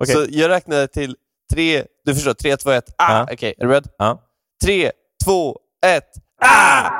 [0.00, 0.14] Okej.
[0.14, 1.16] Så jag räknar till
[1.52, 3.12] tre, du förstår, tre, två, ett, ah!
[3.18, 3.28] Ja.
[3.32, 3.88] Okej, är du beredd?
[3.98, 4.22] Ja.
[4.64, 4.92] Tre,
[5.24, 6.10] två, ett,
[6.44, 6.90] ah!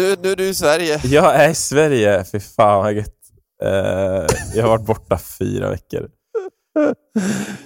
[0.00, 1.00] Nu, nu är du i Sverige.
[1.04, 3.14] Jag är i Sverige, fy fan vad gött.
[3.62, 6.10] Eh, jag har varit borta fyra veckor.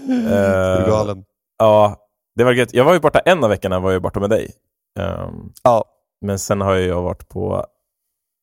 [0.06, 1.24] Du är Eh, galen.
[1.58, 1.96] Ja,
[2.36, 2.74] det var gött.
[2.74, 4.50] Jag var ju borta en av veckorna, var jag borta med dig.
[5.00, 5.84] Ehm, Ja.
[6.20, 7.66] men sen har jag varit på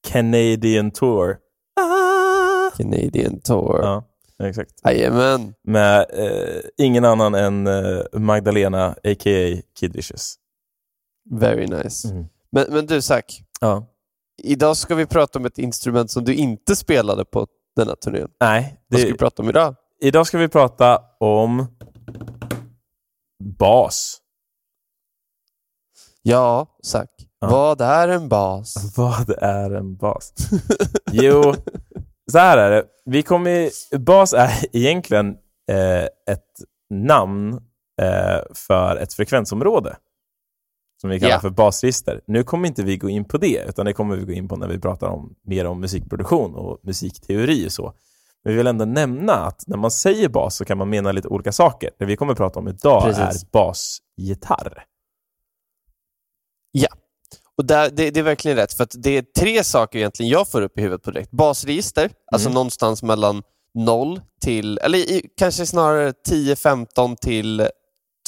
[0.08, 1.38] Canadian Tour.
[2.78, 3.80] Canadian Tour.
[3.84, 4.04] Ja,
[4.44, 4.72] exakt.
[4.86, 5.54] Jajamän.
[5.64, 9.62] Med eh, ingen annan än eh, Magdalena, a.k.a.
[9.80, 10.36] Kid Vicious.
[11.32, 12.08] Very nice.
[12.08, 12.26] Mm.
[12.52, 13.88] Men, men du Zack, Ja.
[14.44, 18.30] idag ska vi prata om ett instrument som du inte spelade på denna turnén.
[18.40, 19.76] Nej, Vad ska det, vi prata om idag?
[20.02, 21.66] idag ska vi prata om
[23.60, 24.18] bas.
[26.22, 27.10] Ja, Zack.
[27.40, 27.50] Ja.
[27.50, 28.94] Vad är en bas?
[28.98, 30.34] Vad är en bas?
[31.12, 31.54] jo,
[32.32, 32.86] så här är det.
[33.06, 35.28] Vi kommer, bas är egentligen
[35.72, 36.52] eh, ett
[36.90, 37.54] namn
[38.02, 39.96] eh, för ett frekvensområde
[41.02, 41.40] som vi kallar Ja.
[41.40, 42.22] för basregister.
[42.28, 44.56] Nu kommer inte vi gå in på det, utan det kommer vi gå in på
[44.56, 47.94] när vi pratar om, mer om musikproduktion och musikteori och så.
[48.44, 51.28] Men vi vill ändå nämna att när man säger bas så kan man mena lite
[51.28, 51.90] olika saker.
[52.00, 53.44] Det vi kommer prata om idag Precis.
[53.44, 54.84] är basgitarr.
[56.72, 56.88] Ja.
[57.58, 60.62] Och där, det, det är verkligen rätt, för det är tre saker egentligen jag får
[60.62, 61.32] upp i huvudet på direkt.
[61.32, 62.54] Basregister, alltså Mm.
[62.54, 63.44] någonstans mellan
[63.76, 67.68] 0 till, eller i, kanske snarare 10-15 till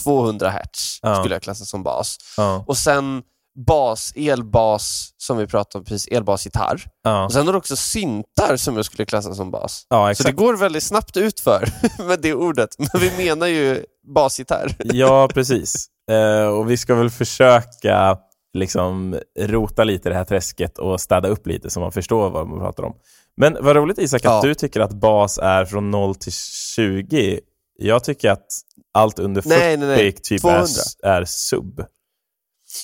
[0.04, 1.16] 200 hertz Ja.
[1.16, 2.18] skulle jag klassa som bas.
[2.38, 3.22] Ja, Och sen
[3.68, 6.86] bas, elbas, som vi pratade om precis, elbasgitarr.
[7.04, 9.86] ja, Och sen har du också syntar som jag skulle klassa som bas.
[9.90, 11.70] ja Så det går väldigt snabbt ut för
[12.08, 14.76] med det ordet, men vi menar ju basgitarr.
[14.84, 15.88] Ja, precis.
[16.12, 18.18] Eh, och vi ska väl försöka
[18.54, 22.48] liksom rota lite i det här träsket och städa upp lite så man förstår vad
[22.48, 22.94] man pratar om.
[23.38, 24.36] Men vad roligt Isak Ja.
[24.38, 26.34] att du tycker att bas är från 0 till
[26.76, 27.40] 20.
[27.78, 28.46] Jag tycker att
[28.94, 30.12] allt under 40 Nej, nej, nej.
[30.12, 30.68] typ 200.
[31.04, 31.86] är, är sub.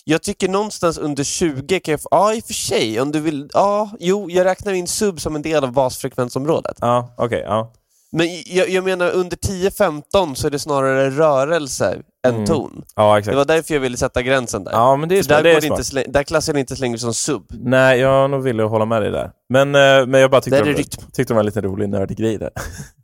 [0.03, 3.49] Jag tycker någonstans under 20 kan jag ja i och för sig, om du vill,
[3.53, 6.77] ja, jo, jag räknar in sub som en del av basfrekvensområdet.
[6.81, 7.41] Ja, okej.
[7.45, 7.73] ja.
[8.11, 12.45] Men jag, jag menar under 10-15 så är det snarare rörelse än Mm.
[12.45, 12.83] ton.
[12.95, 13.37] ja, Det exakt.
[13.37, 14.71] var därför jag ville sätta gränsen där.
[14.71, 15.37] Ja, men det är, smart.
[15.37, 16.05] där, det är det smart.
[16.05, 17.43] inte där klassar jag det inte längre som sub.
[17.49, 19.31] Nej, jag nog ville hålla med dig där.
[19.49, 21.03] Men, eh, men jag bara tyckte, Där är det, rytm.
[21.13, 22.49] tyckte det var en liten rolig nördig grej där.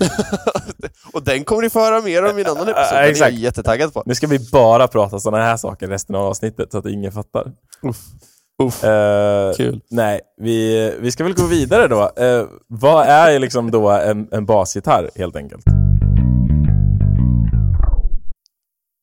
[1.12, 2.98] Och den kommer ni få höra mer om i en annan episod.
[2.98, 4.02] Den är jag jättetaggad på.
[4.06, 7.52] Nu ska vi bara prata sådana här saker resten av avsnittet så att ingen fattar.
[7.82, 7.96] Uff.
[8.84, 9.80] Eh, Kul.
[9.90, 12.22] Nej, vi, vi ska väl gå vidare då.
[12.24, 15.64] Eh, vad är liksom då en, en basgitarr helt enkelt?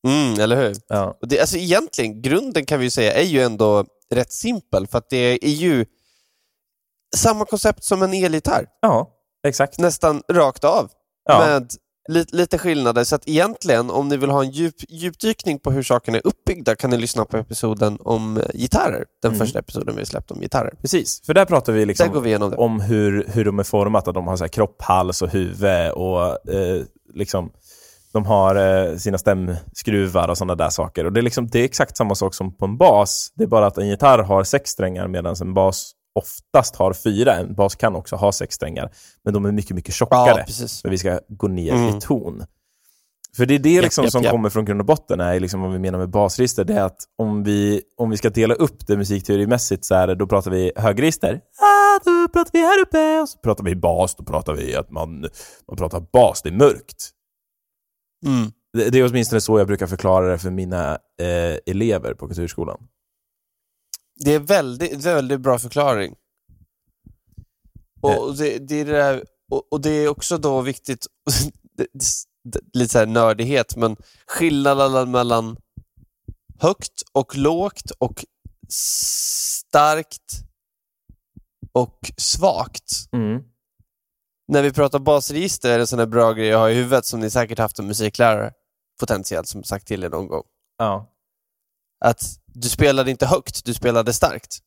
[0.07, 0.75] Mm, eller hur?
[0.87, 1.17] Ja.
[1.21, 5.45] Det, alltså egentligen, grunden kan vi säga är ju ändå rätt simpel, för att det
[5.45, 5.85] är ju
[7.15, 9.11] samma koncept som en elgitarr, ja,
[9.47, 9.79] exakt.
[9.79, 10.89] nästan rakt av,
[11.29, 11.39] Ja.
[11.47, 11.71] med
[12.09, 13.03] li, lite skillnader.
[13.03, 16.75] Så att egentligen, om ni vill ha en djup, djupdykning på hur sakerna är uppbyggda,
[16.75, 19.39] kan ni lyssna på episoden om eh, gitarrer, den Mm.
[19.39, 20.73] första episoden vi släppte om gitarrer.
[20.81, 22.55] Precis, för där pratar vi Där liksom det.
[22.57, 25.91] om hur, hur de är format, att de har så här kropp, hals och huvud
[25.91, 26.81] och eh,
[27.13, 27.51] liksom
[28.13, 31.05] de har eh, sina stämskruvar och sådana där saker.
[31.05, 33.31] Och det är, liksom, det är exakt samma sak som på en bas.
[33.35, 37.35] Det är bara att en gitarr har sex strängar medan en bas oftast har fyra.
[37.35, 38.91] En bas kan också ha sex strängar,
[39.23, 40.45] men de är mycket, mycket tjockare.
[40.47, 41.97] Ja, för vi ska gå ner Mm.
[41.97, 42.43] i ton.
[43.37, 44.31] För det är det liksom japp, som japp.
[44.31, 46.63] kommer från grund och botten, är liksom vad vi menar med basregister.
[46.63, 50.15] Det är att om vi, om vi ska dela upp det musikteorimässigt så är det,
[50.15, 51.41] då pratar vi högregister.
[51.61, 53.21] Ah, då pratar vi här uppe.
[53.21, 55.21] Och så pratar vi bas, då pratar vi att man,
[55.67, 57.09] man pratar bas, det är mörkt.
[58.25, 58.51] Mm.
[58.73, 62.77] Det, det är åtminstone så jag brukar förklara det för mina eh, elever på kulturskolan.
[64.15, 66.15] Det är väldigt, väldigt bra förklaring.
[68.03, 68.17] Eh.
[68.17, 71.07] Och det, det, är det där, och, och det är också då viktigt,
[72.73, 73.95] lite så här nördighet, men
[74.27, 75.57] skillnaden mellan
[76.59, 78.25] högt och lågt och
[78.69, 80.45] starkt
[81.71, 83.09] och svagt.
[83.11, 83.43] Mm.
[84.47, 87.05] När vi pratar basregister är det en sån här bra grej jag har i huvudet
[87.05, 88.51] som ni säkert haft en musiklärare
[88.99, 90.43] potentiellt som sagt till er någon gång.
[90.77, 91.14] Ja.
[91.99, 94.57] Att du spelade inte högt, du spelade starkt.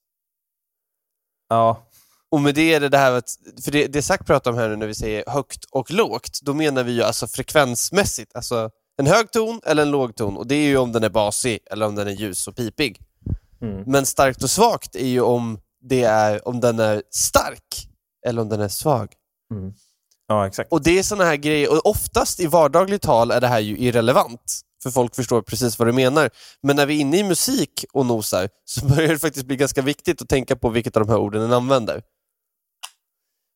[1.48, 1.84] Ja.
[2.30, 3.30] Och med det är det det här att,
[3.64, 6.54] för det, det Zack pratar om här nu när vi säger högt och lågt, då
[6.54, 10.54] menar vi ju alltså frekvensmässigt, alltså en hög ton eller en låg ton och det
[10.54, 13.00] är ju om den är basig eller om den är ljus och pipig.
[13.60, 13.82] Mm.
[13.86, 17.88] Men starkt och svagt är ju om, det är, om den är stark
[18.26, 19.12] eller om den är svag.
[20.26, 20.72] Ja, exakt.
[20.72, 23.78] Och det är såna här grejer, och oftast i vardagligt tal är det här ju
[23.78, 26.30] irrelevant, för folk förstår precis vad du menar.
[26.62, 29.82] Men när vi är inne i musik och nosar så börjar det faktiskt bli ganska
[29.82, 32.02] viktigt att tänka på vilket av de här orden den använder.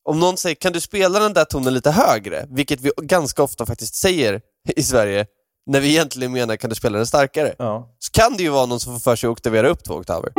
[0.08, 3.66] Om någon säger kan du spela den där tonen lite högre, vilket vi ganska ofta
[3.66, 4.40] faktiskt säger
[4.76, 5.26] i Sverige,
[5.66, 7.96] när vi egentligen menar kan du spela den starkare, Ja.
[7.98, 10.32] så kan det ju vara någon som får för sig att oktavera upp två oktaver.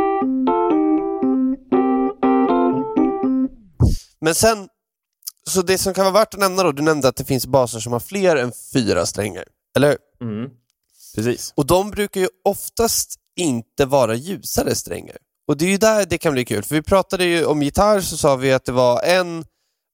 [4.22, 4.68] Men sen,
[5.50, 7.80] så det som kan vara värt att nämna då, du nämnde att det finns baser
[7.80, 9.44] som har fler än fyra strängar,
[9.78, 9.98] eller hur?
[10.30, 10.50] Mm.
[11.16, 11.54] Precis.
[11.56, 15.18] Och de brukar ju oftast inte vara ljusare strängar.
[15.48, 18.02] Och det är ju där det kan bli kul, för vi pratade ju om gitarr
[18.02, 19.46] så sa vi att det var en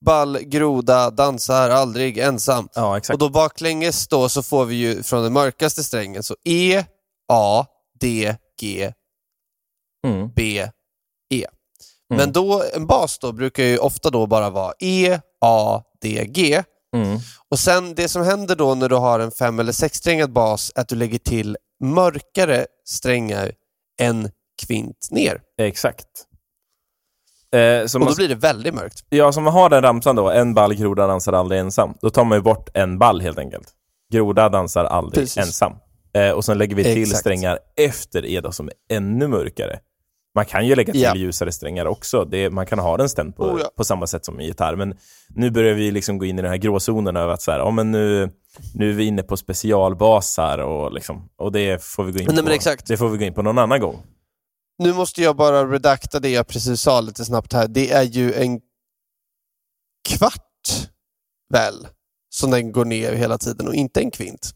[0.05, 2.69] ball groda dansar aldrig ensam.
[2.73, 3.13] Ja, exakt.
[3.13, 6.83] Och då baklänges då så får vi ju från den mörkaste strängen, så E,
[7.31, 7.65] A,
[7.99, 8.93] D, G,
[10.07, 10.29] Mm.
[10.35, 10.69] B,
[11.33, 11.45] E.
[12.09, 16.63] Men då, en bas då brukar ju ofta då bara vara E, A, D, G.
[16.95, 17.19] Mm.
[17.49, 20.81] Och sen det som händer då när du har en fem eller sexsträngad bas är
[20.81, 23.51] att du lägger till mörkare strängar
[24.01, 24.29] en
[24.67, 25.41] kvint ner.
[25.57, 26.05] Exakt.
[27.55, 29.05] Eh, Och man, då blir det väldigt mörkt.
[29.09, 31.93] ja, så man har den ramsan då, en ball groda dansar aldrig ensam.
[32.01, 33.67] Då tar man ju bort en ball helt enkelt.
[34.13, 35.37] Groda dansar aldrig Precis.
[35.37, 35.73] ensam.
[36.13, 37.19] Eh, och sen lägger vi till Exakt.
[37.19, 39.79] strängar efter E då, som är ännu mörkare.
[40.35, 41.15] Man kan ju lägga till Ja.
[41.15, 42.25] ljusare strängar också.
[42.25, 43.71] Det, man kan ha den stämd på, Oh, ja.
[43.77, 44.75] på samma sätt som en gitarr.
[44.75, 44.97] Men
[45.29, 47.71] nu börjar vi liksom gå in i den här gråzonen över att så här, ja,
[47.71, 48.29] men nu,
[48.73, 52.43] nu är vi inne på specialbasar och, liksom, och det får vi gå in Nej,
[52.43, 52.49] på.
[52.49, 52.87] exakt.
[52.87, 54.03] Det får vi gå in på någon annan gång.
[54.77, 57.67] Nu måste jag bara redakta det jag precis sa lite snabbt här.
[57.67, 58.59] Det är ju en
[60.09, 60.89] kvart,
[61.53, 61.87] väl,
[62.29, 64.51] som den går ner hela tiden och inte en kvint.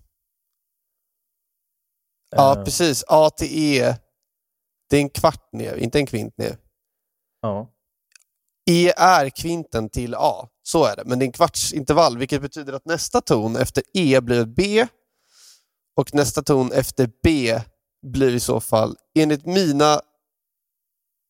[2.36, 3.04] Ja, Eh, precis.
[3.08, 3.96] A till E,
[4.94, 6.58] det är en kvart ner, inte en kvint ner.
[7.42, 7.70] ja.
[8.70, 11.04] E är kvinten till A, så är det.
[11.06, 14.88] Men det är en kvartsintervall, vilket betyder att nästa ton efter E blir B
[15.96, 17.60] och nästa ton efter B
[18.08, 20.02] blir i så fall, enligt mina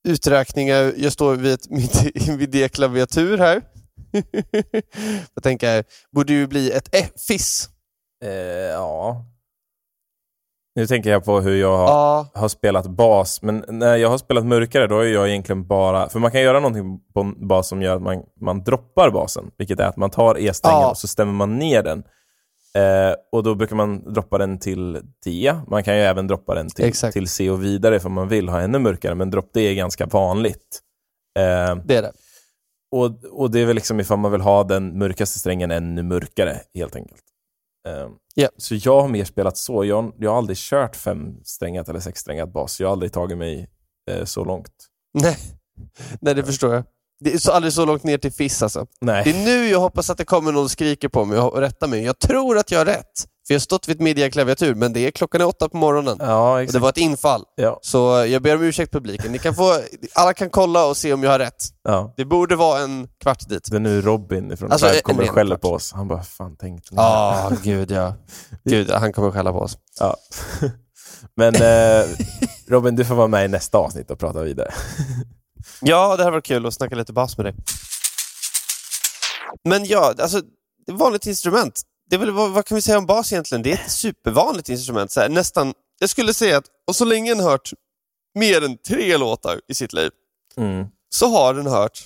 [0.08, 1.70] uträkningar, jag står vid ett
[2.38, 3.62] MIDI-klaviatur här,
[5.34, 7.70] jag tänker, borde ju bli ett F, FIS.
[8.24, 9.26] Eh, ja.
[10.76, 11.88] Nu tänker jag på hur jag har,
[12.22, 16.10] A, har spelat bas, men när jag har spelat mörkare då är jag egentligen bara...
[16.10, 19.80] För man kan göra någonting på bas som gör att man, man droppar basen, vilket
[19.80, 20.90] är att man tar E-strängen Ja.
[20.90, 22.04] och så stämmer man ner den.
[22.76, 25.54] Eh, och då brukar man droppa den till D.
[25.68, 27.14] Man kan ju även droppa den till, Exakt.
[27.14, 30.06] till C och vidare för man vill ha ännu mörkare, men dropp D är ganska
[30.06, 30.80] vanligt.
[31.40, 32.12] Eh, det är det.
[32.92, 33.12] och,
[33.42, 36.96] och det är väl liksom ifall man vill ha den mörkaste strängen ännu mörkare, helt
[36.96, 37.24] enkelt.
[37.88, 38.50] Ehm, Ja.
[38.58, 39.86] Så jag har mer spelat så.
[39.86, 42.80] Jag, jag har aldrig kört femsträngat eller sexsträngat bas.
[42.80, 43.70] Jag har aldrig tagit mig
[44.12, 44.72] eh, så långt.
[45.14, 45.38] Nej.
[46.22, 46.84] Nej, det förstår jag.
[47.20, 48.88] Det är så, aldrig så långt ner till FIS alltså.
[49.02, 49.24] Nej.
[49.24, 51.88] Det är nu jag hoppas att det kommer någon och skriker på mig och rättar
[51.88, 52.04] mig.
[52.04, 53.28] Jag tror att jag har rätt.
[53.48, 56.18] För jag har stått vid ett midjaklaviatur, men det är klockan är åtta på morgonen.
[56.20, 56.82] Ja, Och det exakt.
[56.82, 57.44] var ett infall.
[57.56, 59.32] Ja, Så jag ber om ursäkt publiken.
[59.32, 59.80] Ni kan få,
[60.14, 61.64] alla kan kolla och se om jag har rätt.
[61.84, 62.14] ja.
[62.18, 63.68] Det borde vara en kvart dit.
[63.72, 65.92] Det är nu Robin från Alltså, Tribe kommer och skäller på oss.
[65.94, 66.98] Han bara, fan tänkte ni?
[67.02, 68.14] Ja, gud ja.
[68.66, 69.78] Gud, han kommer skälla på oss.
[70.00, 70.16] Ja.
[71.36, 72.06] Men eh,
[72.68, 74.74] Robin, du får vara med i nästa avsnitt och prata vidare.
[75.82, 77.56] Ja, det här var kul att snacka lite bas med dig.
[79.70, 80.42] Men ja, alltså,
[80.86, 81.82] det är vanligt instrument.
[82.14, 83.62] Det är väl, vad, vad kan vi säga om bas egentligen?
[83.62, 85.12] Det är ett supervanligt instrument.
[85.12, 87.70] Så här, nästan, jag skulle säga att, och så länge en hört
[88.36, 90.12] mer än tre låtar i sitt liv,
[90.58, 90.86] Mm.
[91.10, 92.00] så har den hört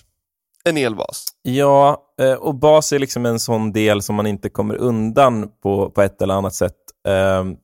[0.63, 1.25] en elbas.
[1.41, 5.89] Ja, eh, och bas är liksom en sån del som man inte kommer undan på,
[5.89, 6.75] på ett eller annat sätt.
[7.07, 7.55] Ehm,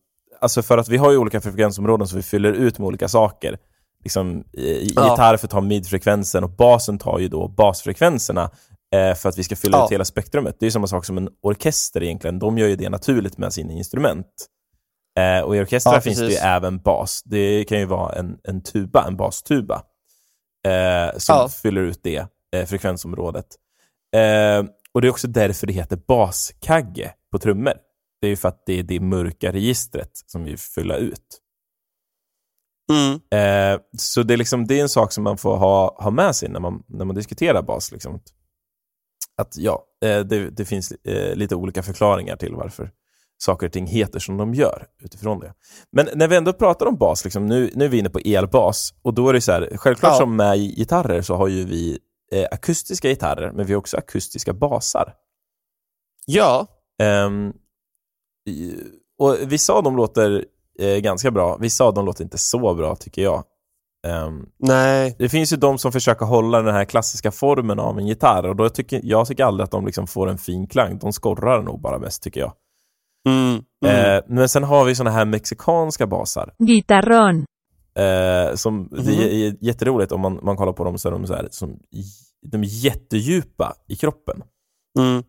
[0.42, 3.58] Alltså för att vi har ju olika frekvensområden som vi fyller ut med olika saker.
[4.04, 5.10] Liksom, i, Ja.
[5.12, 8.50] Gitarr för att ta midfrekvensen och basen tar ju då basfrekvenserna
[9.16, 9.86] för att vi ska fylla Ja.
[9.86, 10.56] ut hela spektrumet.
[10.60, 12.40] Det är samma sak som en orkester egentligen.
[12.40, 14.28] De gör ju det naturligt med sina instrument.
[15.20, 17.22] Eh, och i orkestrar Ja, finns det ju även bas.
[17.26, 19.84] Det kan ju vara en, en tuba, en bastuba,
[20.68, 21.50] eh, som Ja.
[21.50, 23.46] fyller ut det eh, frekvensområdet.
[24.16, 27.74] Eh, och det är också därför det heter baskagge på trummor.
[28.22, 31.40] Det är ju för att det är det mörka registret som vi fyller ut.
[32.92, 33.14] Mm.
[33.14, 36.36] Eh, så det är, liksom, det är en sak som man får ha, ha med
[36.36, 37.92] sig när man, när man diskuterar bas.
[37.92, 38.20] Liksom.
[39.38, 42.92] Att ja, eh, det, det finns eh, lite olika förklaringar till varför
[43.38, 45.54] saker och ting heter som de gör utifrån det.
[45.92, 48.94] Men när vi ändå pratar om bas, liksom, nu, nu är vi inne på elbas
[49.02, 50.18] och då är det så här, självklart Ja.
[50.18, 52.00] som med gitarrer så har ju vi
[52.32, 55.14] eh, akustiska gitarrer, men vi har också akustiska basar.
[56.26, 56.68] Ja,
[58.50, 58.76] i-
[59.20, 60.46] och Vissa av dem låter
[60.80, 63.44] eh, ganska bra, vissa av dem låter inte så bra tycker jag.
[64.08, 65.16] Ehm, Nej.
[65.20, 68.56] det finns ju de som försöker hålla den här klassiska formen av en gitarr och
[68.56, 70.98] då tycker jag tycker aldrig att de liksom får en fin klang.
[70.98, 72.54] De skorrar nog bara mest tycker jag.
[73.30, 73.62] Mm.
[73.86, 74.16] Mm.
[74.16, 76.54] Eh, men sen har vi såna här mexikanska basar.
[76.60, 77.46] guitarrón,
[77.96, 79.06] Eh, som, Mhm.
[79.06, 81.80] Det är jätteroligt om man, man kollar på dem så är de så här, som,
[82.46, 84.44] de är jättedjupa i kroppen.
[85.00, 85.24] Mm.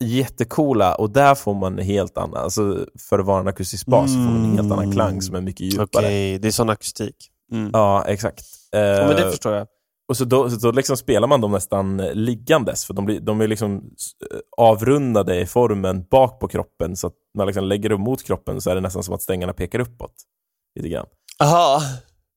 [0.00, 3.86] Eh, jättecoola och där får man en helt annan, alltså för att vara en akustisk
[3.86, 5.86] bas så får man en helt annan klang som är mycket djupare.
[6.06, 7.16] Okej, det är sån akustik.
[7.52, 7.70] Mm.
[7.72, 8.44] Ja, exakt.
[8.74, 9.66] Eh, Ja, men det förstår jag.
[10.08, 13.20] och så då, så då liksom spelar man dem nästan eh, liggandes, för de, blir,
[13.20, 17.88] de är liksom eh, avrundade i formen bak på kroppen, så att man liksom lägger
[17.88, 20.14] dem mot kroppen så är det nästan som att stängerna pekar uppåt.
[20.76, 21.06] Lite grann.
[21.38, 21.82] Jaha.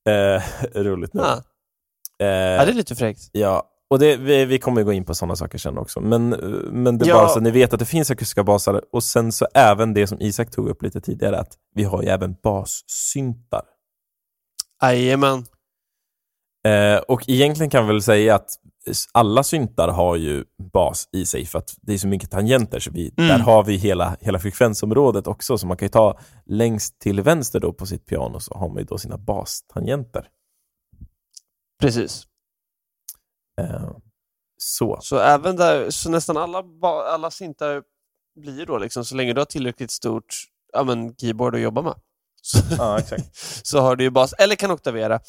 [0.08, 0.42] Eh,
[0.82, 1.20] roligt nu.
[1.22, 1.42] Ja.
[2.18, 3.20] Eh, ja, det är lite fräckt.
[3.32, 6.00] Ja, och det, vi, vi kommer gå in på sådana saker sen också.
[6.00, 6.28] Men,
[6.84, 7.14] men det är Ja.
[7.14, 10.06] bara så att ni vet att det finns akustiska basar och sen så även det
[10.06, 13.62] som Isak tog upp lite tidigare, att vi har ju även bassyntar.
[14.82, 15.44] Jajamän.
[16.66, 18.48] Eh, och egentligen kan vi väl säga att
[19.12, 22.90] alla syntar har ju bas i sig för att det är så mycket tangenter så
[22.90, 23.28] vi, Mm.
[23.28, 25.58] där har vi hela, hela frekvensområdet också.
[25.58, 28.78] Så man kan ju ta längst till vänster då på sitt piano så har man
[28.78, 30.28] ju då sina bastangenter.
[31.80, 32.24] Precis.
[33.60, 33.90] Eh,
[34.58, 34.98] så.
[35.02, 36.64] Så även där, så nästan alla,
[37.06, 37.82] alla syntar
[38.40, 40.34] blir då liksom, så länge du har tillräckligt stort
[40.72, 41.94] ja, men, keyboard att jobba med.
[42.42, 43.36] Så, Ja, exakt.
[43.66, 45.20] så har du ju bas, eller kan oktavera.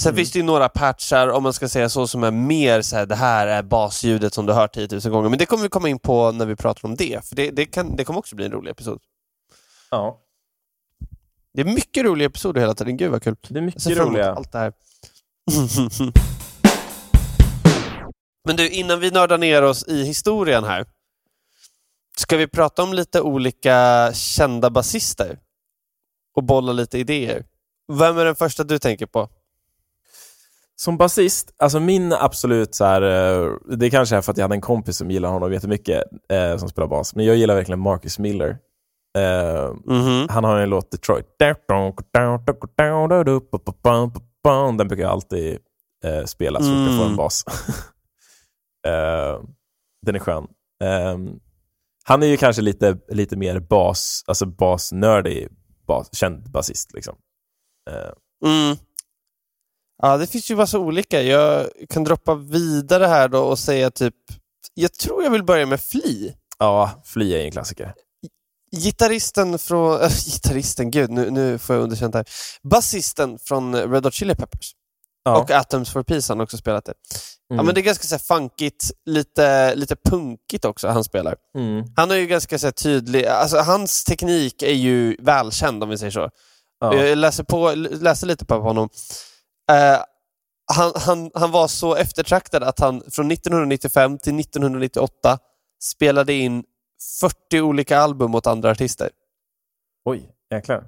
[0.00, 0.16] Sen Mm.
[0.16, 3.06] finns det ju några patchar, om man ska säga så, som är mer så här,
[3.06, 5.28] det här är basljudet som du hört 10 000 gånger.
[5.28, 7.64] Men det kommer vi komma in på när vi pratar om det, för det, det,
[7.66, 9.00] kan, det kommer också bli en rolig episod.
[9.90, 10.20] Ja,
[11.54, 13.36] Det är mycket roliga episoder hela tiden, gud vad kul.
[13.48, 14.32] det är mycket roliga.
[14.34, 14.72] allt det här.
[18.44, 20.86] Men du, innan vi nördar ner oss i historien här.
[22.16, 25.38] Ska vi prata om lite olika kända basister?
[26.36, 27.44] Och bolla lite idéer.
[27.92, 29.28] Vem är den första du tänker på?
[30.76, 34.54] Som basist, alltså min absolut så här, eh, det kanske är för att jag hade
[34.54, 38.18] en kompis som gillar honom jättemycket, eh, som spelar bas, men jag gillar verkligen Marcus
[38.18, 38.58] Miller.
[39.18, 40.26] Eh, Mhm.
[40.30, 41.26] han har en låt, Detroit.
[44.76, 45.58] Den brukar jag alltid
[46.04, 47.16] eh, spela så fort jag får en Mm.
[47.16, 47.44] bas.
[48.86, 49.40] eh,
[50.06, 50.46] den är skön.
[50.84, 51.18] Eh,
[52.04, 55.48] han är ju kanske lite, lite mer bas, alltså basnördig,
[55.86, 56.92] bas, känd basist.
[56.94, 57.16] Liksom.
[57.90, 58.12] Eh,
[58.44, 58.76] Mm.
[60.02, 61.22] Ja, det finns ju massa olika.
[61.22, 64.14] Jag kan droppa vidare här då och säga typ,
[64.74, 66.32] jag tror jag vill börja med Flea.
[66.58, 67.94] ja, Flea är en klassiker.
[68.76, 70.00] Gitarristen från...
[70.00, 72.24] Äh, gitarristen, gud, nu, nu får jag underkänt här.
[72.62, 74.72] Basisten från Red Hot Chili Peppers.
[75.24, 75.40] Ja.
[75.42, 76.94] Och Atoms for Peace har han också spelat det.
[77.48, 77.66] Ja, Mm.
[77.66, 81.36] men det är ganska så här, funkigt, lite, lite punkigt också han spelar.
[81.58, 81.84] Mm.
[81.96, 85.98] Han är ju ganska så här, tydlig, alltså hans teknik är ju välkänd om vi
[85.98, 86.30] säger så.
[86.80, 86.94] Ja.
[86.94, 88.88] Jag läser, på, läser lite på honom.
[89.70, 89.98] Eh,
[90.72, 95.38] han, han, han var så eftertraktad att han från 1995 till 1998
[95.82, 96.64] spelade in
[97.20, 99.10] 40 olika album åt andra artister.
[100.04, 100.84] Oj, jäklar.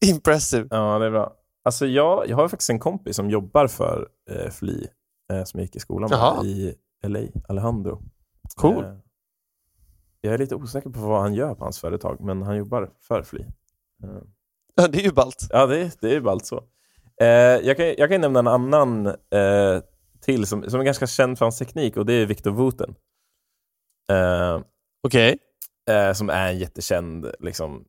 [0.00, 0.66] Impressive.
[0.70, 1.32] Ja, det är bra.
[1.68, 4.88] Alltså jag, jag har faktiskt en kompis som jobbar för eh, Flea,
[5.32, 6.44] eh, som jag gick i skolan med Jaha.
[6.44, 6.74] i
[7.06, 8.02] LA, Alejandro.
[8.56, 8.84] Cool.
[8.84, 8.94] Eh,
[10.20, 13.22] jag är lite osäker på vad han gör på hans företag, men han jobbar för
[13.22, 13.46] Flea.
[14.04, 14.22] Eh,
[14.74, 15.46] Ja, det är ju ballt.
[15.50, 16.64] ja, det, det är ju ballt så.
[17.20, 17.26] Eh,
[17.66, 19.82] jag, kan, jag kan nämna en annan eh,
[20.20, 22.94] till som, som är ganska känd för hans teknik och det är Victor Wooten.
[24.10, 24.60] Eh,
[25.02, 25.38] Okej.
[25.90, 27.84] eh, som är en jättekänd liksom,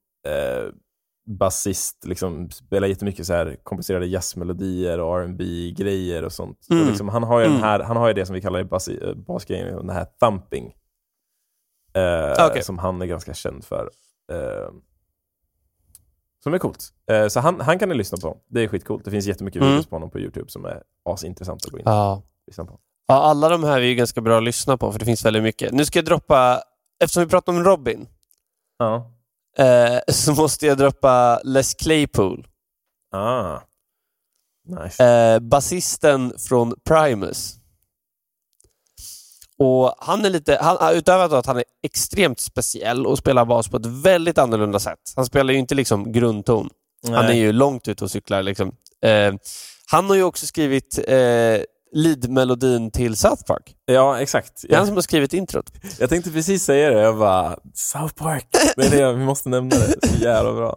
[1.37, 5.37] basist, liksom, spelar jättemycket så här komplicerade jazzmelodier och rb
[5.77, 6.67] grejer och sånt.
[6.69, 6.81] Mm.
[6.83, 7.63] Och liksom, han, har ju den Mm.
[7.63, 10.75] här, han har ju det som vi kallar bas, eh, basgrejen, den här thumping.
[11.93, 12.63] Eh, Okej.
[12.63, 13.89] Som han är ganska känd för.
[14.31, 14.69] Eh,
[16.43, 16.89] som är coolt.
[17.11, 18.37] Eh, så han, han kan ni lyssna på.
[18.47, 19.05] Det är skitcoolt.
[19.05, 19.71] Det finns jättemycket Mm.
[19.71, 22.23] videos på honom på YouTube som är asintressant att gå in och Ja.
[22.47, 22.79] lyssna på.
[23.07, 25.43] ja, alla de här är ju ganska bra att lyssna på för det finns väldigt
[25.43, 25.71] mycket.
[25.73, 26.61] Nu ska jag droppa,
[27.03, 28.07] eftersom vi pratar om Robin,
[28.77, 29.11] Ja.
[29.57, 32.47] Eh, så måste jag droppa Les Claypool.
[33.11, 33.59] Ah.
[34.67, 35.03] Nice.
[35.03, 37.55] Eh, basisten från Primus.
[39.59, 43.77] Och han är lite, han, utöver att han är extremt speciell och spelar bas på
[43.77, 44.99] ett väldigt annorlunda sätt.
[45.15, 46.69] Han spelar ju inte liksom grundton.
[47.05, 47.39] Han är Nej.
[47.39, 48.43] ju långt ute och cyklar.
[48.43, 48.71] Liksom.
[49.05, 49.33] Eh,
[49.91, 53.75] han har ju också skrivit eh, lead-melodin till South Park.
[53.85, 54.61] Ja, exakt.
[54.61, 55.71] Det är han som har skrivit introt.
[55.99, 57.01] jag tänkte precis säga det.
[57.01, 58.47] Jag bara, South Park.
[58.75, 60.07] Det är det, vi måste nämna det.
[60.07, 60.75] Så jävla bra.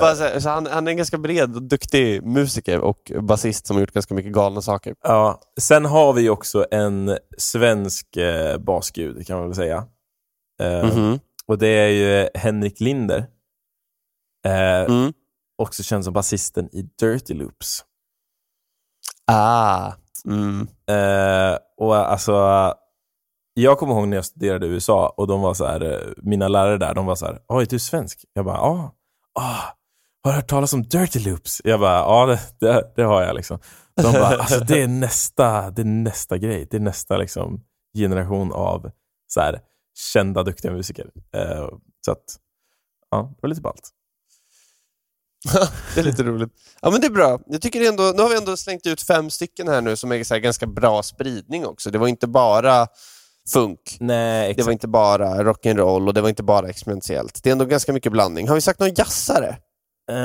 [0.00, 3.76] Bara så, så han, han är en ganska bred och duktig musiker och basist som
[3.76, 4.94] har gjort ganska mycket galna saker.
[5.02, 5.40] ja.
[5.60, 9.84] Sen har vi också en svensk eh, basgud, kan man väl säga.
[10.60, 11.18] Eh, Mhm.
[11.46, 13.26] Och det är ju Henrik Linder.
[14.46, 15.12] Eh, Mm.
[15.58, 17.84] Också känd som basisten i Dirty Loops.
[19.26, 19.92] Ah.
[20.26, 20.68] Mm.
[20.86, 22.32] Eh, och alltså,
[23.54, 26.48] jag kommer ihåg när jag studerade i USA och de var så här, eh, mina
[26.48, 28.24] lärare där, de var så här, oj, du är svensk?
[28.32, 28.94] Jag bara, ja.
[29.40, 29.74] Ah,
[30.24, 31.60] har du hört talas om Dirty Loops?
[31.64, 33.58] Jag bara, ja, det, det, det har jag liksom.
[33.94, 36.66] De bara, alltså det är nästa, det är nästa grej.
[36.70, 37.60] Det är nästa liksom,
[37.96, 38.90] generation av
[39.26, 39.60] så här,
[40.12, 41.10] kända, duktiga musiker.
[41.32, 41.68] Eh,
[42.04, 42.24] så att,
[43.10, 43.90] ja, det var lite ballt.
[45.94, 46.50] det är lite roligt.
[46.82, 47.40] Ja men det är bra.
[47.46, 50.38] Jag tycker ändå, nu har vi ändå slängt ut fem stycken här nu som är
[50.38, 51.90] ganska bra spridning också.
[51.90, 52.86] Det var inte bara
[53.52, 53.96] funk.
[54.00, 57.42] Nej, Det var inte bara rock'n'roll och det var inte bara experimentellt.
[57.42, 58.48] Det är ändå ganska mycket blandning.
[58.48, 59.56] Har vi sagt någon jazzare?
[60.10, 60.16] Eh,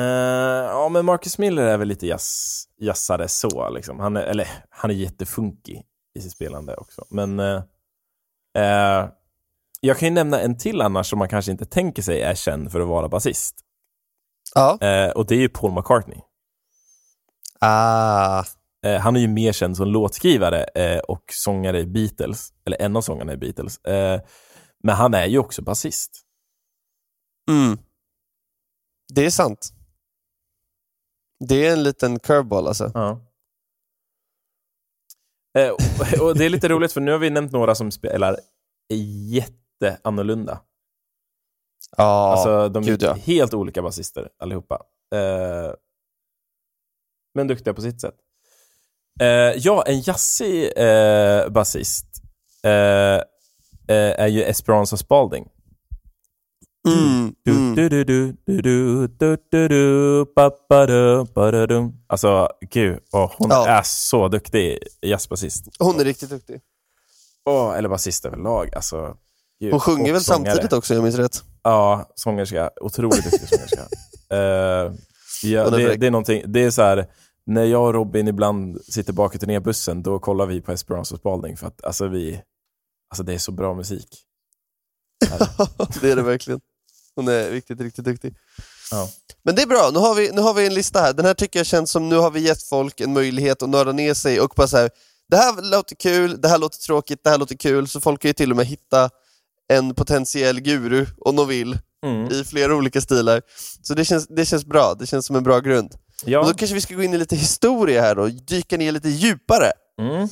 [0.70, 3.70] ja, men Marcus Miller är väl lite jazz, jazzare så.
[3.70, 4.00] Liksom.
[4.00, 5.84] Han, är, eller, han är jättefunkig
[6.16, 7.06] i sitt spelande också.
[7.10, 7.62] Men eh,
[8.58, 9.08] eh,
[9.82, 12.72] jag kan ju nämna en till annars som man kanske inte tänker sig är känd
[12.72, 13.56] för att vara basist.
[14.56, 14.78] Ja.
[14.82, 16.20] Eh, och det är ju Paul McCartney.
[17.60, 18.44] Ah.
[18.86, 22.96] Eh, han är ju mer känd som låtskrivare eh, och sångare i Beatles, eller en
[22.96, 23.78] av sångarna i Beatles.
[23.78, 24.22] Eh,
[24.84, 26.22] men han är ju också basist.
[27.50, 27.78] Mm.
[29.14, 29.74] Det är sant.
[31.48, 32.92] Det är en liten curveball alltså.
[32.94, 33.26] Ja.
[35.72, 38.40] Och, och det är lite roligt för nu har vi nämnt några som spelar
[39.30, 40.62] jätteannorlunda.
[41.98, 43.14] Ja, alltså, de gud, är ja.
[43.14, 44.76] helt olika basister allihopa.
[45.16, 45.74] Eh,
[47.36, 48.16] men duktiga på sitt sätt.
[49.22, 49.28] Eh,
[49.58, 52.06] ja, en jazzig eh, basist
[52.64, 55.50] eh, eh, är ju Esperanza Spalding.
[62.08, 63.68] Alltså, gud, oh, hon ja.
[63.68, 65.66] är så duktig jazzbasist.
[65.80, 66.62] Hon är riktigt duktig.
[67.46, 68.76] Oh, eller basist överlag.
[68.76, 69.18] Alltså,
[69.60, 70.52] gud, hon sjunger väl sångare.
[70.52, 71.44] samtidigt också, om jag minns rätt?
[71.64, 72.70] Ja, sångerska.
[72.82, 73.88] Otroligt duktig sångerska.
[74.32, 74.94] Eh,
[75.44, 77.08] ja, det, det är någonting, det är så här,
[77.46, 81.58] när jag och Robin ibland sitter bak i turnébussen, då kollar vi på Esperanza Spalding
[81.58, 82.42] för att alltså, vi,
[83.10, 84.08] alltså, det är så bra musik.
[86.02, 86.62] det är det verkligen.
[87.16, 88.36] Hon är riktigt, riktigt duktig.
[88.92, 89.10] Ja.
[89.44, 91.14] Men det är bra, nu har, vi, nu har vi en lista här.
[91.14, 93.92] Den här tycker jag känns som, nu har vi gett folk en möjlighet att nörda
[93.92, 94.90] ner sig och bara så här,
[95.30, 98.30] det här låter kul, det här låter tråkigt, det här låter kul, så folk kan
[98.30, 99.10] ju till och med hitta
[99.74, 102.32] en potentiell guru, om de vill, Mm.
[102.32, 103.42] i flera olika stilar.
[103.82, 105.94] Så det känns, det känns bra, det känns som en bra grund.
[106.24, 106.44] Och Ja.
[106.44, 109.72] då kanske vi ska gå in i lite historia här och dyka ner lite djupare.
[110.02, 110.28] Mm.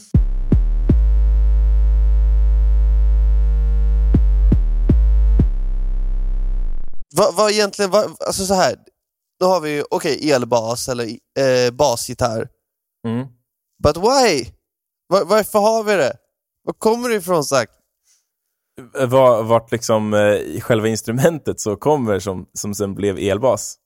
[7.16, 8.76] Vad, vad egentligen, vad, alltså så här.
[9.40, 11.06] Då har vi, okej, elbas eller
[11.40, 12.48] eh, basgitarr.
[13.08, 13.28] Mm.
[13.84, 14.46] But why?
[15.08, 16.14] Var, varför har vi det?
[16.64, 17.70] Var kommer det ifrån Zack?
[19.08, 23.78] Var, vart liksom eh, själva instrumentet så kommer som, som sen blev elbas.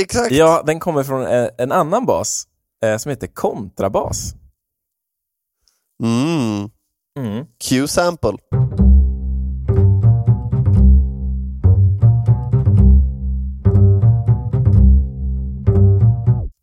[0.00, 0.32] Exakt.
[0.32, 2.44] Ja, den kommer från eh, en annan bas
[2.84, 4.34] eh, som heter kontrabas.
[6.02, 6.70] Mm.
[7.18, 7.46] Mm.
[7.68, 8.36] Q-sample.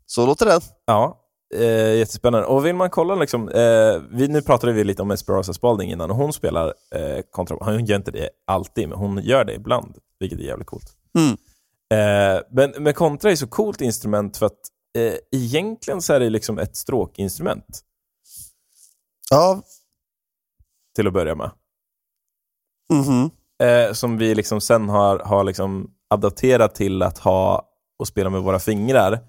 [0.05, 0.61] Så låter den.
[0.85, 2.47] Ja, eh, jättespännande.
[2.47, 6.11] Och vill man kolla, liksom, eh, vi, nu pratade vi lite om Esperanza Spalding innan
[6.11, 7.67] och hon spelar eh, kontrabas.
[7.67, 10.95] Hon gör inte det alltid, men hon gör det ibland, vilket är jävligt coolt.
[11.17, 11.37] Mm.
[11.93, 14.59] Eh, men, men kontra är så coolt instrument för att
[14.97, 17.79] eh, egentligen så är det liksom ett stråkinstrument
[19.29, 19.61] Ja.
[20.95, 21.51] till att börja med.
[22.93, 23.29] Mhm.
[23.63, 28.41] eh, som vi liksom sen har, har liksom adapterat till att ha och spela med
[28.41, 29.19] våra fingrar.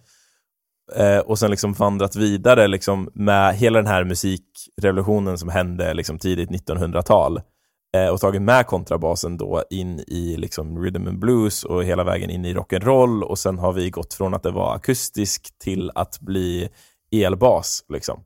[0.97, 6.19] Eh, och sen liksom vandrat vidare liksom med hela den här musikrevolutionen som hände liksom
[6.19, 7.41] tidigt 1900-tal.
[7.97, 12.31] Eh, och tagit med kontrabasen då in i liksom rhythm and blues och hela vägen
[12.31, 13.23] in i rock'n'roll.
[13.23, 16.69] Och sen har vi gått från att det var akustisk till att bli
[17.13, 17.85] elbas.
[17.89, 18.25] Liksom.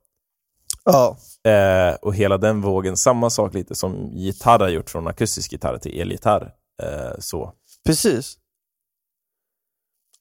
[0.85, 1.17] Ja.
[1.51, 5.79] Eh, och hela den vågen, samma sak lite som gitarr har gjort från akustisk gitarr
[5.79, 6.53] till elgitarr.
[6.83, 7.53] Eh, så.
[7.87, 8.39] Precis.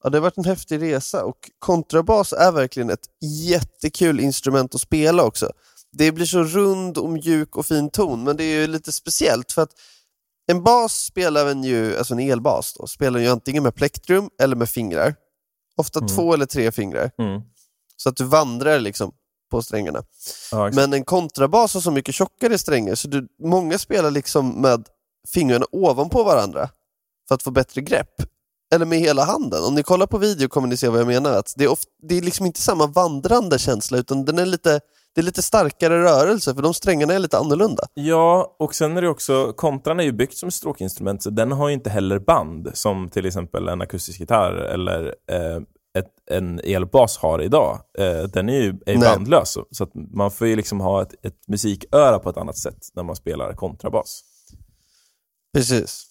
[0.04, 3.06] Ja, det har varit en häftig resa och kontrabas är verkligen ett
[3.50, 5.52] jättekul instrument att spela också.
[5.92, 9.52] Det blir så rund och mjuk och fin ton, men det är ju lite speciellt
[9.52, 9.72] för att
[10.48, 14.56] en bas spelar en ju, alltså en elbas då, spelar ju antingen med plektrum eller
[14.56, 15.16] med fingrar.
[15.76, 16.10] Ofta Mm.
[16.16, 17.42] två eller tre fingrar, Mm.
[17.98, 19.12] så att du vandrar liksom
[19.52, 20.04] på strängarna.
[20.52, 20.72] Ja.
[20.74, 24.88] Men en kontrabas har så mycket tjockare strängar så du, många spelar liksom med
[25.28, 26.70] fingrarna ovanpå varandra
[27.28, 28.14] för att få bättre grepp.
[28.74, 29.64] Eller med hela handen.
[29.64, 31.32] Om ni kollar på video kommer ni se vad jag menar.
[31.32, 34.80] Att det, är oft, det är liksom inte samma vandrande känsla utan den är lite,
[35.16, 37.84] det är lite starkare rörelse för de strängarna är lite annorlunda.
[37.94, 41.52] Ja, och sen är det också, kontran är ju byggt som ett stråkinstrument, så den
[41.52, 45.62] har ju inte heller band som till exempel en akustisk gitarr eller eh,
[45.98, 47.80] ett, en elbas har idag.
[47.98, 51.26] Eh, den är ju är bandlös, så, så att man får ju liksom ha ett,
[51.26, 54.22] ett musiköra på ett annat sätt när man spelar kontrabas.
[55.54, 56.11] Precis.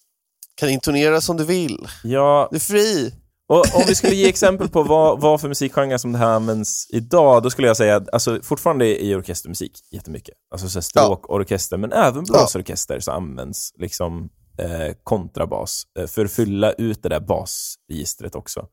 [0.61, 1.89] Kan intonera som du vill.
[2.05, 3.15] Ja, Du är fri.
[3.49, 6.87] och om vi skulle ge exempel på vad, vad för musikgenre som det här används
[6.91, 10.35] idag, då skulle jag säga, alltså fortfarande i orkestermusik jättemycket.
[10.51, 16.25] Alltså så här stråk, orkester, men även blåsorkester så används liksom eh, kontrabas eh, för
[16.25, 18.67] att fylla ut det där basregistret också.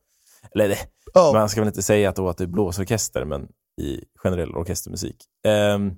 [0.54, 0.78] Eller det,
[1.14, 1.30] Ja.
[1.34, 3.42] man ska väl inte säga att, att det är blåsorkester, men
[3.80, 5.16] i generell orkestermusik.
[5.46, 5.90] Ehm,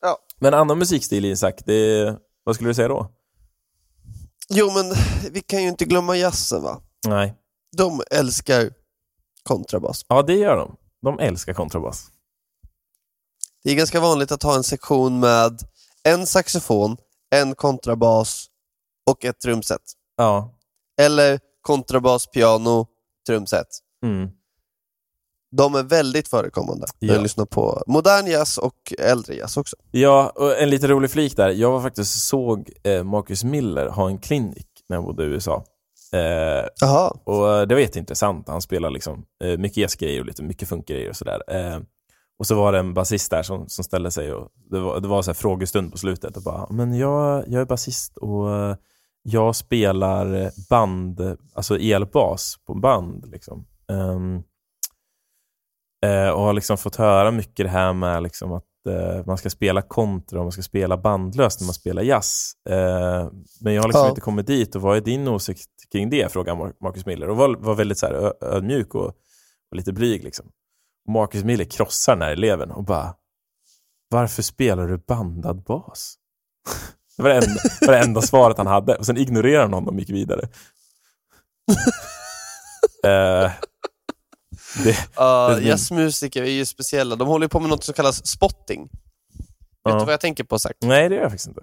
[0.00, 0.18] Ja.
[0.40, 3.12] Men annan musikstil, Isak, det, vad skulle du säga då?
[4.48, 4.92] Jo, men
[5.32, 6.80] vi kan ju inte glömma jazzen va?
[7.06, 7.34] Nej.
[7.76, 8.70] De älskar
[9.42, 10.04] kontrabas.
[10.08, 10.76] Ja, det gör de.
[11.02, 12.10] De älskar kontrabas.
[13.64, 15.58] Det är ganska vanligt att ha en sektion med
[16.04, 16.96] en saxofon,
[17.30, 18.46] en kontrabas
[19.10, 19.82] och ett trumset.
[20.16, 20.54] Ja.
[21.00, 22.86] Eller kontrabas, piano,
[23.26, 23.66] trumset.
[24.04, 24.30] Mm.
[25.50, 27.14] De är väldigt förekommande när Ja.
[27.14, 29.76] jag lyssnar på modern jazz och äldre jazz också.
[29.90, 31.48] Ja, och en lite rolig flik där.
[31.50, 35.64] Jag var faktiskt såg eh, Marcus Miller ha en klinik när jag bodde i USA.
[36.12, 36.66] Eh,
[37.24, 38.48] och eh, det var jätteintressant.
[38.48, 41.42] Han spelar liksom eh, mycket jazzgrejer och lite mycket funkgrejer och sådär.
[41.48, 41.78] Eh,
[42.38, 45.08] och så var det en basist där som, som ställde sig och det var, det
[45.08, 48.76] var så här frågestund på slutet och bara, men jag, jag är basist och eh,
[49.22, 53.66] jag spelar band, alltså elbas på band liksom.
[53.90, 54.42] Ehm,
[56.06, 59.50] eh, och har liksom fått höra mycket det här med liksom att eh, man ska
[59.50, 62.52] spela kontra och man ska spela bandlöst när man spelar jazz.
[62.70, 63.28] Eh,
[63.60, 64.08] men jag har liksom Ja.
[64.08, 66.32] inte kommit dit och vad är din åsikt kring det?
[66.32, 69.06] Frågar Mar- Marcus Miller och var, var väldigt så här, ödmjuk och,
[69.70, 70.24] och lite blyg.
[70.24, 70.46] Liksom.
[71.08, 73.14] Marcus Miller krossar den här eleven och bara
[74.10, 76.14] Varför spelar du bandad bas?
[77.16, 79.94] det var det, enda, var det enda svaret han hade och sen ignorerade han honom
[79.94, 80.40] och gick vidare.
[83.04, 83.52] eh,
[84.84, 87.16] det, Uh, Det- jazzmusiker är ju speciella.
[87.16, 88.82] De håller på med något som kallas spotting.
[88.82, 89.98] Vet Ja.
[89.98, 90.78] du vad jag tänker på sagt?
[90.82, 91.60] nej, det gör jag faktiskt inte.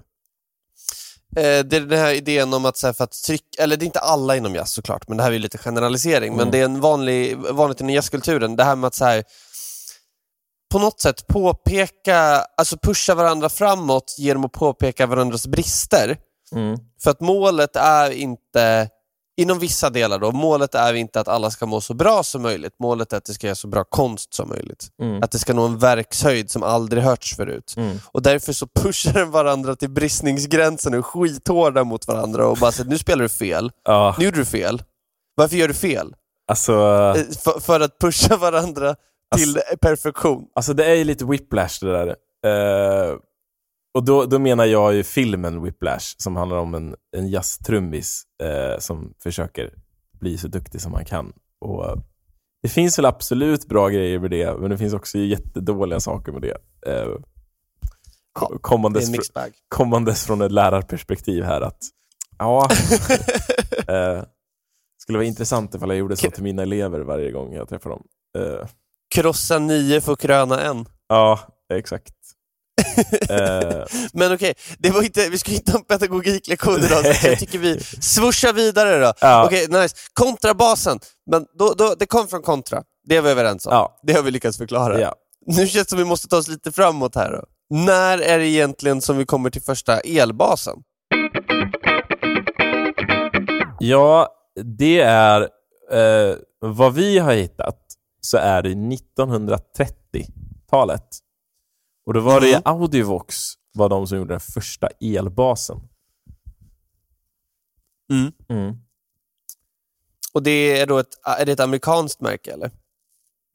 [1.38, 3.84] Eh, det är den här idén om att, så här, för att trycka, eller det
[3.84, 6.52] är inte alla inom jazz såklart, men det här är ju lite generalisering, men Mm.
[6.52, 9.24] det är en vanlig, vanligt inom jazzkulturen, det här med att så här,
[10.72, 12.18] på något sätt påpeka,
[12.58, 16.18] alltså pusha varandra framåt genom att påpeka varandras brister.
[16.52, 16.80] Mm.
[17.04, 18.90] För att målet är inte,
[19.38, 22.74] inom vissa delar då, målet är inte att alla ska må så bra som möjligt.
[22.80, 24.88] Målet är att det ska göra så bra konst som möjligt.
[25.02, 25.24] Mm.
[25.24, 27.74] Att det ska nå en verkshöjd som aldrig hörts förut.
[27.78, 27.98] Mm.
[28.12, 32.72] Och därför så pushar den varandra till bristningsgränsen och är skithårda mot varandra och bara
[32.72, 34.84] säger nu spelar du fel, Ja, nu gjorde du fel.
[35.36, 36.16] Varför gör du fel?
[36.52, 36.74] alltså,
[37.18, 38.96] Eh, För, för att pusha varandra
[39.36, 40.44] till perfektion.
[40.56, 42.08] alltså det är ju lite whiplash det där.
[42.46, 43.16] Eh,
[43.96, 48.80] och då, då menar jag ju filmen Whiplash som handlar om en, en jazztrummis eh,
[48.80, 49.74] som försöker
[50.20, 51.34] bli så duktig som han kan.
[51.62, 51.96] Och eh,
[52.64, 56.42] det finns väl absolut bra grejer med det, men det finns också jättedåliga saker med
[56.42, 56.58] det.
[56.92, 57.08] Eh,
[58.62, 61.80] kommandes, fr- kommandes från ett lärarperspektiv här att
[62.40, 62.70] ja,
[63.88, 64.24] eh,
[64.98, 68.04] skulle vara intressant ifall jag gjorde så till mina elever varje gång jag träffar dem.
[68.38, 68.68] Eh,
[69.16, 70.86] Krossa nio för att kröna en.
[71.08, 71.40] ja,
[71.74, 72.15] exakt.
[73.30, 77.40] Eh, Men okej, det var inte, vi ska inte ha en pedagogiklektion idag, så jag
[77.40, 79.14] tycker vi swooshar vidare då.
[79.22, 79.46] Ja.
[79.46, 79.96] Okej, nice.
[80.14, 81.00] Kontrabasen,
[81.32, 82.84] men då, då, det kom från kontra.
[83.08, 83.74] Det är vi överens om.
[83.74, 85.00] ja, Det har vi lyckats förklara.
[85.00, 85.14] ja.
[85.48, 87.44] Nu känns det som vi måste ta oss lite framåt här då.
[87.78, 90.76] När är det egentligen som vi kommer till första elbasen?
[93.80, 94.30] Ja,
[94.78, 95.42] det är
[95.92, 97.80] eh, vad vi har hittat
[98.22, 101.06] så är det 1930-talet.
[102.06, 102.62] Och då var det Mm.
[102.66, 105.78] Audiovox var de som gjorde den första elbasen.
[108.12, 108.32] Mm.
[108.50, 108.76] Mm.
[110.34, 112.72] Och det är då ett, är det ett amerikanskt märke eller?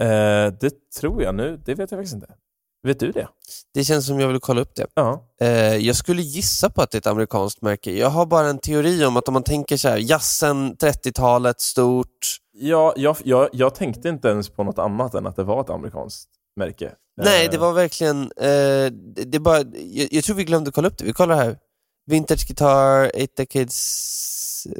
[0.02, 2.34] Eh, det tror jag nu, det vet jag faktiskt inte.
[2.82, 3.28] Vet du det?
[3.74, 4.86] Det känns som jag vill kolla upp det.
[4.94, 5.28] Ja.
[5.40, 7.92] Eh, jag skulle gissa på att det är ett amerikanskt märke.
[7.92, 12.36] Jag har bara en teori om att om man tänker så här, jazzen, 30-talet, stort.
[12.52, 15.70] Ja, jag, jag, jag tänkte inte ens på något annat än att det var ett
[15.70, 16.94] amerikanskt märke.
[17.16, 18.22] Nej, Eh, det var verkligen...
[18.36, 18.86] Eh,
[19.26, 21.04] det, bara, jag, jag tror vi glömde kolla upp det.
[21.04, 21.58] Vi kollar här.
[22.06, 23.76] Vintage Guitar, 8 Decades,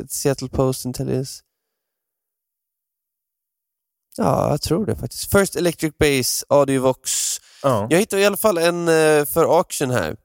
[0.09, 1.42] Seattle Post Intelligence.
[4.16, 5.33] Ja, jag tror det faktiskt.
[5.33, 7.37] First Electric Bass, Audiovox.
[7.62, 7.87] Ja.
[7.90, 10.16] Jag hittade i alla fall en eh, för auction här.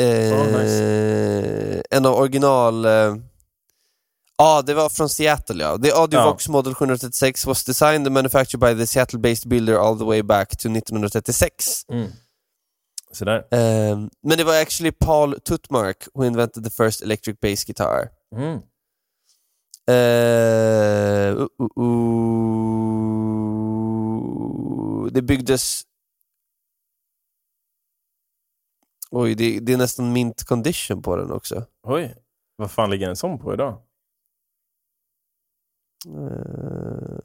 [0.00, 1.82] Eh, Oh, nice.
[1.90, 2.84] En av original...
[2.84, 3.16] Eh,
[4.40, 5.78] Ja, det var från Seattle ja.
[5.78, 10.22] The Audiovox Model 736 was designed and manufactured by the Seattle-based builder all the way
[10.22, 11.84] back to 1936.
[11.88, 12.12] Mm.
[13.12, 13.38] Sådär.
[13.38, 18.08] Um, men det var actually Paul Tutmark who invented the first electric bass guitar.
[18.36, 18.62] Mm.
[19.90, 22.30] Uh, uh, uh, uh.
[25.12, 25.82] Det byggdes...
[29.10, 31.64] Oj, det, det är nästan mint condition på den också.
[31.82, 32.14] Oj,
[32.56, 33.78] vad fan ligger en sån på idag?
[36.06, 37.20] Uh,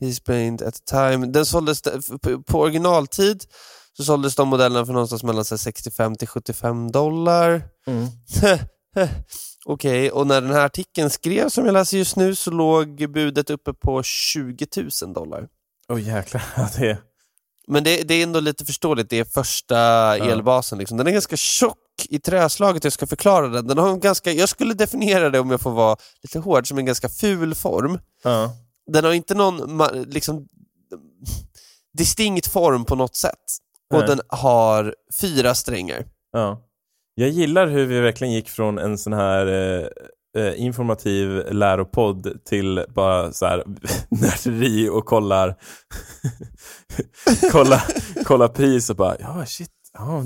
[0.00, 1.26] he explained at the time.
[1.26, 1.82] Den såldes,
[2.46, 3.44] på, originaltid
[3.96, 7.62] så såldes de modellerna för någonstans mellan så här 65 till 75 dollar.
[7.86, 8.08] Mm.
[9.64, 13.50] Okej, och när den här artikeln skrevs som jag läser just nu så låg budet
[13.50, 14.66] uppe på 20
[15.02, 15.48] 000 dollar.
[15.88, 16.42] Oj jäklar.
[16.56, 16.98] Ja, det...
[17.66, 19.78] Men det, det är ändå lite förståeligt, det är första
[20.16, 20.78] elbasen.
[20.78, 20.98] Liksom.
[20.98, 23.66] Den är ganska tjock i träslaget, jag ska förklara den.
[23.66, 26.78] den har en ganska, jag skulle definiera det, om jag får vara lite hård, som
[26.78, 27.98] en ganska ful form.
[28.22, 28.50] Ja.
[28.86, 30.48] Den har inte någon liksom,
[31.98, 33.58] distinkt form på något sätt.
[33.94, 34.08] Och Nej.
[34.08, 36.04] den har fyra strängar.
[36.32, 36.62] Ja.
[37.14, 39.86] Jag gillar hur vi verkligen gick från en sån här eh,
[40.36, 43.64] eh, informativ läropodd till bara så här
[44.10, 45.56] nörderi och kollar
[47.52, 47.82] kolla,
[48.24, 50.22] kolla pris och bara ja shit, ja,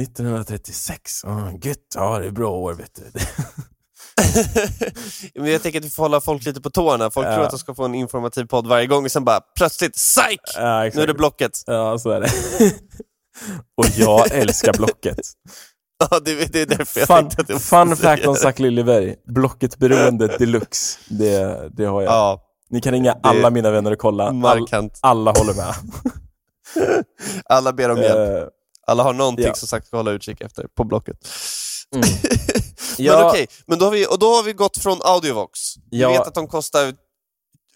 [0.00, 3.20] 1936, ja, gött, ja det är bra år vet du.
[5.40, 7.10] Men jag tänker att vi får hålla folk lite på tårna.
[7.10, 7.34] Folk Ja.
[7.34, 10.40] tror att de ska få en informativ podd varje gång och sen bara plötsligt, psyk!
[10.56, 10.82] ja.
[10.94, 11.52] Nu är det Blocket.
[11.66, 12.30] Ja, så är det.
[13.76, 15.18] och jag älskar Blocket.
[16.10, 18.36] Ja, det, det är därför jag Fun, tänkte att jag fun fact om.
[18.36, 20.98] Zack Liljeberg, Blocket-beroende deluxe.
[21.08, 22.12] Det, det har jag.
[22.12, 24.24] Ja, Ni kan ringa alla mina vänner och kolla.
[24.26, 24.98] All, markant.
[25.02, 25.74] alla håller med.
[27.44, 28.42] Alla ber om hjälp.
[28.42, 28.48] Eh,
[28.86, 29.54] Alla har någonting ja.
[29.54, 31.16] som sagt ska hålla utkik efter på Blocket.
[31.94, 32.08] mm.
[32.98, 33.28] Men Ja.
[33.30, 35.60] okej, men då har vi, och då har vi gått från Audiovox.
[35.90, 36.08] Ja.
[36.08, 36.94] Vi vet att de kostar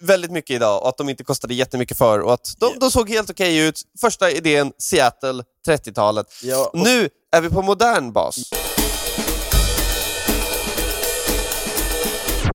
[0.00, 3.10] väldigt mycket idag och att de inte kostade jättemycket förr och att de, de såg
[3.10, 3.80] helt okej ut.
[4.00, 6.26] Första idén, Seattle, 30-talet.
[6.42, 8.36] Ja, och- Nu är vi på modern bas.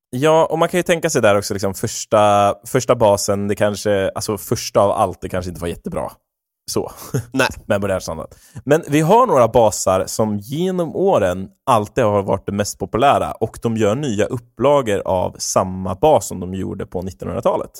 [0.09, 4.09] Ja, och man kan ju tänka sig där också, liksom, första, första basen, det kanske,
[4.09, 6.11] alltså första av allt, det kanske inte var jättebra.
[6.71, 6.91] Så,
[7.33, 7.47] Nej.
[7.65, 8.27] med modern standard.
[8.65, 13.59] Men vi har några basar som genom åren alltid har varit det mest populära och
[13.61, 17.71] de gör nya upplagor av samma bas som de gjorde på 1900-talet.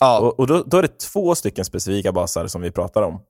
[0.00, 3.20] Ja, Och, och då, då är det två stycken specifika basar som vi pratar om.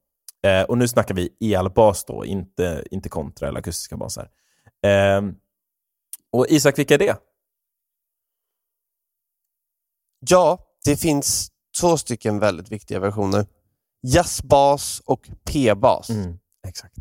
[0.46, 4.30] Eh, och nu snackar vi elbas då, inte, inte kontra eller akustiska basar.
[4.82, 5.22] Eh,
[6.32, 7.16] och Isak, vilka är det?
[10.30, 13.46] ja, det finns två stycken väldigt viktiga versioner.
[14.02, 16.10] Jazzbas och P-bas.
[16.68, 16.96] Exakt.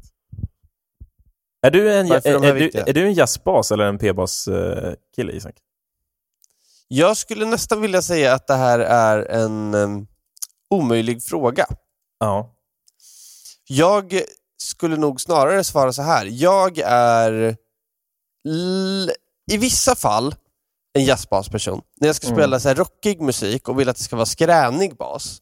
[1.61, 5.55] Är du en, är, är, du, är du en jazzbas eller en p-bas-kille, Isak?
[6.87, 10.07] Jag skulle nästan vilja säga att det här är en em,
[10.69, 11.65] omöjlig fråga.
[12.19, 12.54] Ja.
[13.67, 14.21] Jag
[14.57, 16.25] skulle nog snarare svara så här.
[16.31, 17.57] Jag är
[19.51, 20.35] i vissa fall
[20.97, 21.81] en jazzbasperson.
[22.01, 22.37] När jag ska Mm.
[22.39, 25.41] spela så här rockig musik och vill att det ska vara skränig bas.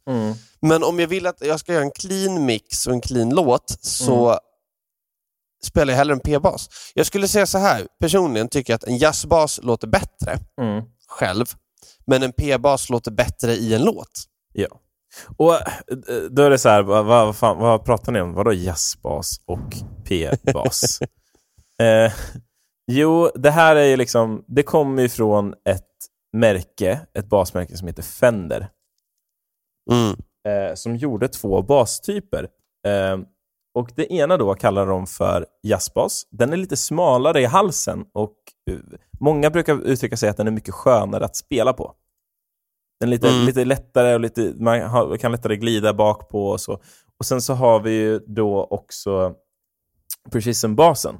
[0.61, 3.77] Men om jag vill att jag ska göra en clean mix och en clean låt
[3.81, 4.39] så
[5.63, 6.69] spelar jag hellre en p-bas.
[6.93, 10.83] Jag skulle säga så här, personligen tycker jag att en jazzbas låter bättre Mm.
[11.07, 11.45] själv,
[12.05, 14.23] men en p-bas låter bättre i en låt.
[14.53, 14.67] Ja.
[15.37, 18.33] Och eh, då är det så här, vad, vad, fan, vad pratar ni om?
[18.33, 19.73] Vadå jazzbas och
[20.05, 20.99] p-bas?
[21.81, 22.13] eh,
[22.91, 25.87] jo, det här är ju liksom, det kommer ju från ett
[26.37, 28.69] märke, ett basmärke som heter Fender.
[29.91, 30.15] Mm.
[30.47, 32.47] eh, som gjorde två bastyper.
[32.87, 33.17] Eh,
[33.75, 36.27] och Det ena då kallar de för jazzbas.
[36.31, 38.35] Den är lite smalare i halsen och
[38.71, 38.77] eh,
[39.19, 41.95] många brukar uttrycka sig att den är mycket skönare att spela på.
[43.03, 43.45] Den är lite, Mm.
[43.45, 46.73] lite lättare och lite, man har, kan lättare glida bak på och så.
[47.19, 49.33] Och Sen så har vi ju då också
[50.31, 51.15] Precision-basen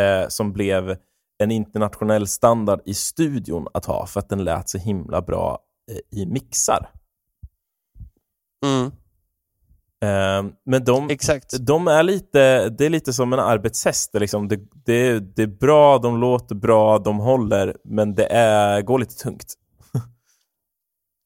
[0.00, 0.96] eh, som blev
[1.38, 5.58] en internationell standard i studion att ha för att den lät så himla bra
[5.90, 6.90] eh, i mixar.
[8.66, 8.86] Mm.
[10.04, 11.66] Eh, men de, Exakt.
[11.66, 14.14] de är lite, det är lite som en arbetshäst.
[14.14, 18.98] Liksom, det, det, det är bra, de låter bra, de håller, men det är, går
[18.98, 19.54] lite tungt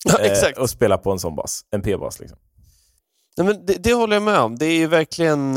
[0.05, 0.59] Ja, eh, exakt.
[0.59, 2.21] att spela på en sån bas, en p-bas.
[2.21, 2.39] Liksom.
[3.37, 4.59] Nej, men det, det håller jag med om.
[4.59, 5.55] Det är ju verkligen...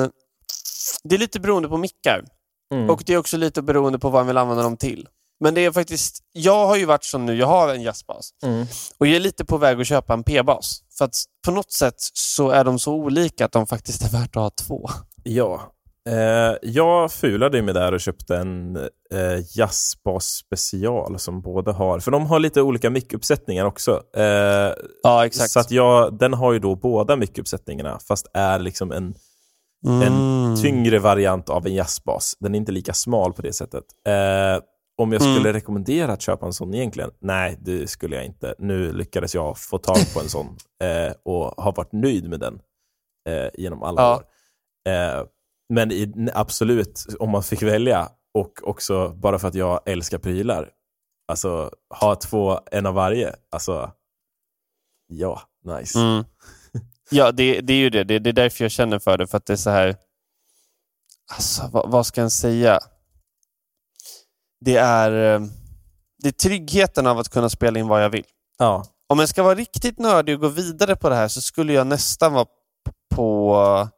[1.04, 2.26] Det är lite beroende på mickar.
[2.74, 2.90] Mm.
[2.90, 5.08] Och det är också lite beroende på vad man vill använda dem till.
[5.40, 6.24] Men det är faktiskt...
[6.32, 8.30] Jag har ju varit som nu, jag har en jazzbas.
[8.44, 8.66] Mm.
[8.98, 10.84] Och jag är lite på väg att köpa en p-bas.
[10.98, 14.36] För att på något sätt så är de så olika att de faktiskt är värt
[14.36, 14.90] att ha två.
[15.24, 15.74] Ja,
[16.10, 18.76] Eh, jag fulade mig där och köpte en
[19.14, 24.02] eh, jazzbas special som båda har, för de har lite olika mickuppsättningar också.
[24.16, 25.52] Eh, Ja, exakt.
[25.52, 29.14] så att jag, den har ju då båda mickuppsättningarna, fast är liksom en,
[29.88, 30.56] en Mm.
[30.62, 32.36] tyngre variant av en jazzbas.
[32.40, 33.84] Den är inte lika smal på det sättet.
[34.08, 34.64] Eh,
[34.98, 35.54] om jag skulle Mm.
[35.54, 37.12] rekommendera att köpa en sån egentligen?
[37.20, 38.56] Nej, det skulle jag inte.
[38.60, 40.46] Nu lyckades jag få tag på en sån
[40.84, 42.60] eh, och har varit nöjd med den
[43.30, 44.16] eh, genom alla Ja.
[44.16, 44.24] år.
[45.72, 50.70] Men i, absolut, om man fick välja och också bara för att jag älskar prylar,
[51.28, 53.92] alltså ha två, en av varje, alltså
[55.08, 56.00] ja, nice.
[56.00, 56.24] Mm.
[57.14, 58.04] Ja, det, det är ju det.
[58.04, 58.20] det.
[58.20, 59.28] Det är därför jag känner för det.
[59.28, 59.96] För att det är så här...
[61.34, 62.80] Alltså, vad, vad ska jag säga?
[64.60, 65.48] Det är, eh,
[66.18, 68.26] det är tryggheten av att kunna spela in vad jag vill.
[68.58, 71.74] Ja, Om jag ska vara riktigt nördig och gå vidare på det här så skulle
[71.74, 72.46] jag nästan vara
[73.16, 73.90] på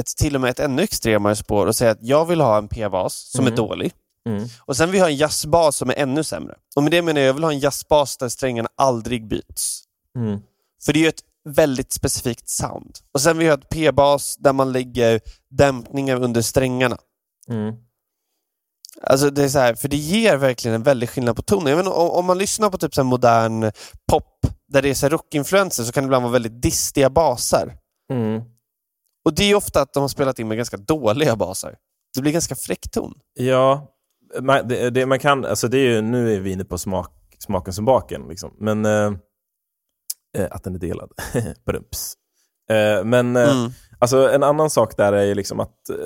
[0.00, 2.68] ett, till och med ett ännu extremare spår och säga att jag vill ha en
[2.68, 3.52] p-bas som Mm.
[3.52, 3.92] är dålig.
[4.28, 4.48] mm.
[4.60, 6.54] Och sen vill jag ha en jazzbas som är ännu sämre.
[6.76, 9.82] Och med det menar jag, jag vill ha en jazzbas där strängarna aldrig byts.
[10.18, 10.40] Mm.
[10.84, 12.98] För det är ju ett väldigt specifikt sound.
[13.14, 16.98] Och sen vill jag ha ett p-bas där man lägger dämpningar under strängarna.
[17.48, 17.74] Mm.
[19.02, 21.78] Alltså det är så här, för det ger verkligen en väldig skillnad på tonen.
[21.78, 23.72] Jag om, om man lyssnar på typ så modern
[24.10, 27.76] pop, där det är rockinfluenser, så kan det ibland vara väldigt distiga basar.
[28.12, 28.42] Mm.
[29.24, 31.76] Och det är ofta att de har spelat in med ganska dåliga basar.
[32.14, 33.14] Det blir ganska fräck ton.
[33.34, 33.88] Ja,
[34.40, 37.10] man, det, det, man kan, alltså det är ju, nu är vi inne på smak,
[37.38, 38.54] smaken som baken, liksom.
[38.58, 39.12] men eh,
[40.38, 41.10] eh, att den är delad.
[41.66, 42.14] Brumps.
[42.70, 43.70] Eh, men eh, Mm.
[43.98, 45.96] alltså, en annan sak där är ju liksom att, eh,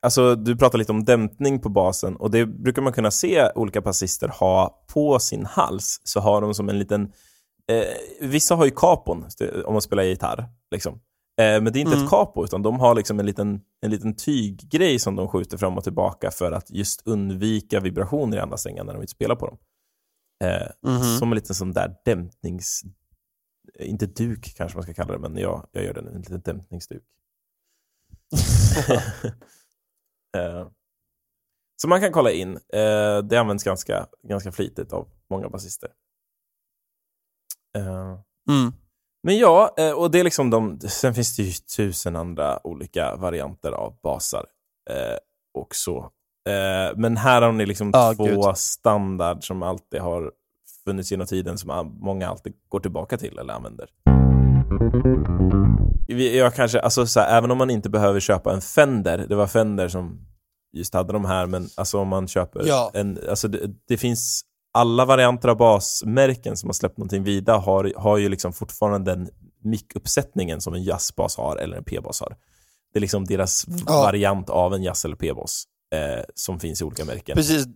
[0.00, 3.80] alltså, du pratar lite om dämpning på basen och det brukar man kunna se olika
[3.80, 7.02] basister ha på sin hals, så har de som en liten,
[7.70, 9.26] eh, vissa har ju kapon
[9.64, 10.48] om man spelar gitarr.
[10.70, 11.00] Liksom.
[11.38, 12.04] Eh, men det är inte Mm.
[12.04, 15.76] ett capo, utan de har liksom en liten, en liten tyggrej som de skjuter fram
[15.78, 19.46] och tillbaka för att just undvika vibrationer i andra strängar när de inte spelar på
[19.46, 19.58] dem.
[20.44, 21.18] Eh, Mhm.
[21.18, 22.82] Som en liten sån där dämpnings...
[23.78, 26.10] Inte duk kanske man ska kalla det, men ja, jag gör det nu.
[26.10, 27.02] En liten dämpningsduk.
[30.36, 30.68] eh,
[31.82, 32.54] så man kan kolla in.
[32.56, 35.90] Eh, det används ganska, ganska flitigt av många basister.
[37.76, 38.72] Eh, Mm.
[39.22, 43.16] Men ja, eh, och det är liksom de, sen finns det ju tusen andra olika
[43.16, 44.46] varianter av basar
[44.90, 45.16] eh,
[45.54, 45.98] och så.
[46.48, 48.56] Eh, men här har ni liksom Ja, två gud.
[48.56, 50.32] standard som alltid har
[50.84, 53.88] funnits genom tiden som många alltid går tillbaka till eller använder.
[56.08, 59.46] Jag kanske, alltså så här, även om man inte behöver köpa en Fender, det var
[59.46, 60.20] Fender som
[60.72, 62.90] just hade de här, men alltså om man köper Ja.
[62.94, 67.92] en, alltså det, det finns alla varianter av basmärken som har släppt någonting vidare har,
[67.96, 69.28] har ju liksom fortfarande den
[69.64, 72.36] mickuppsättningen som en jazzbas har eller en p-bas har.
[72.92, 74.02] Det är liksom deras Ja.
[74.02, 77.36] variant av en jazz eller p-bas eh, som finns i olika märken.
[77.36, 77.66] Precis.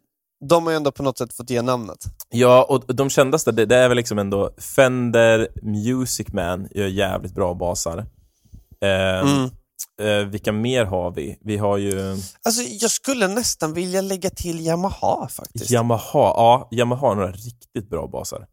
[0.49, 1.99] De har ju ändå på något sätt fått ge namnet.
[2.31, 7.35] Ja, och de kändaste, det, det är väl liksom ändå Fender Music Man gör jävligt
[7.35, 7.99] bra basar.
[8.81, 9.51] Eh, Mm.
[10.01, 11.39] Eh, vilka mer har vi?
[11.41, 15.71] Vi har ju Alltså, jag skulle nästan vilja lägga till Yamaha faktiskt.
[15.71, 16.03] Yamaha.
[16.15, 18.47] Ja, Yamaha har några riktigt bra basar.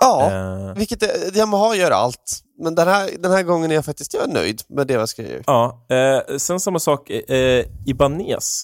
[0.00, 2.40] Ja, Eh, vilket är, Yamaha gör allt.
[2.62, 5.42] Men den här, den här gången är jag faktiskt jag är nöjd med deras grejer.
[5.46, 8.62] ja, eh, sen samma sak, eh, Ibanez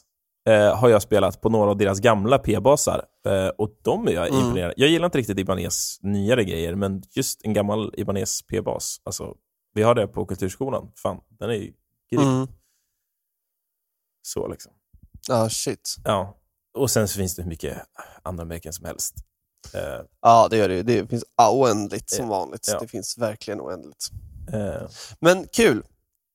[0.48, 3.04] eh, har jag spelat på några av deras gamla p-basar.
[3.26, 4.40] Eh, och de är jag Mm.
[4.40, 4.72] imponerad.
[4.76, 8.96] Jag gillar inte riktigt Ibanez nyare grejer, men just en gammal Ibanez p-bas.
[9.04, 9.34] Alltså,
[9.74, 10.92] vi har det på Kulturskolan.
[10.96, 11.72] Fan, den är ju
[12.10, 12.22] grym.
[12.28, 12.46] Mm.
[14.22, 14.72] Så liksom.
[15.28, 15.96] Ja, shit.
[16.04, 16.36] Ja.
[16.74, 17.78] Och sen så finns det hur mycket
[18.22, 19.14] andra märken som helst.
[19.74, 20.82] Eh, Ja, det gör det ju.
[20.82, 22.68] Det finns oändligt som Eh, vanligt.
[22.72, 22.78] ja.
[22.80, 24.08] Det finns verkligen oändligt.
[24.52, 24.88] eh,
[25.20, 25.82] Men kul!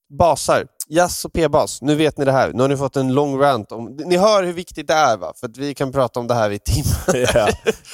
[0.09, 0.67] Basar.
[0.87, 1.81] Jazz och p-bas.
[1.81, 2.53] Nu vet ni det här.
[2.53, 3.71] Nu har ni fått en lång rant.
[3.71, 3.97] Om...
[4.05, 5.33] Ni hör hur viktigt det är va?
[5.35, 7.29] För att vi kan prata om det här i timmar.
[7.33, 7.47] ja,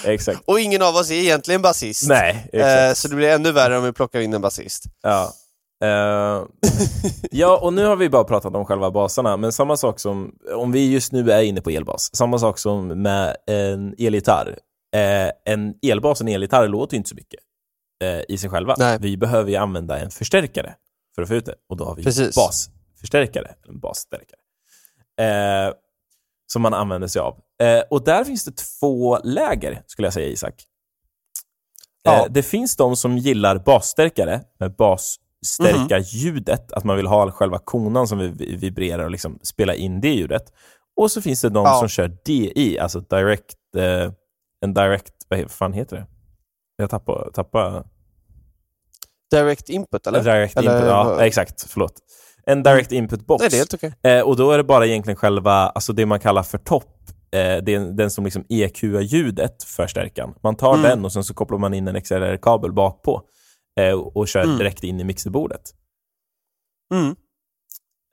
[0.06, 0.42] exakt.
[0.46, 2.10] Och ingen av oss är egentligen basist.
[2.10, 4.84] Nej, Eh, så det blir ännu värre om vi plockar in en basist.
[5.02, 5.34] Ja.
[5.84, 6.44] Eh,
[7.32, 10.72] ja, och nu har vi bara pratat om själva basarna, men samma sak som, om
[10.72, 14.58] vi just nu är inne på elbas, samma sak som med en elgitarr.
[14.96, 17.40] Eh, en elbas och en elgitarr låter ju inte så mycket
[18.04, 18.76] eh, i sig själva.
[18.78, 18.98] Nej.
[19.02, 20.76] Vi behöver ju använda en förstärkare
[21.16, 22.36] för att få ut det, och då har vi Precis.
[22.36, 24.40] basförstärkare, eller en basstärkare,
[25.20, 25.74] eh,
[26.54, 27.40] som man använder sig av.
[27.64, 30.64] Eh, och där finns det två läger, skulle jag säga, Isak.
[32.04, 32.20] Ja.
[32.20, 37.60] Eh, det finns de som gillar basstärkare med basstärka ljudet, att man vill ha själva
[37.60, 40.54] konan som vi- vibrerar och liksom spela in det ljudet.
[40.96, 41.80] Och så finns det de Ja.
[41.80, 44.12] som kör DI, alltså direct, eh,
[44.66, 46.06] en direct, vad fan heter det?
[46.76, 47.84] Jag tappar, tappar
[49.32, 50.24] Direct input eller?
[50.24, 51.94] Direct Eller input, ja vad- exakt, förlåt.
[52.46, 53.42] En direct input box.
[53.42, 53.94] Nej, det är helt okej.
[54.04, 56.98] Eh, och då är det bara egentligen själva, alltså det man kallar för topp,
[57.32, 57.62] eh, är
[57.98, 60.34] den som liksom EQar ljudet för stärkan.
[60.44, 60.82] Man tar Mm.
[60.90, 63.22] den och sen så kopplar man in en XLR-kabel bakpå
[63.80, 64.58] eh, och, och kör Mm.
[64.58, 65.62] direkt in i mixerbordet.
[66.94, 67.16] Mm.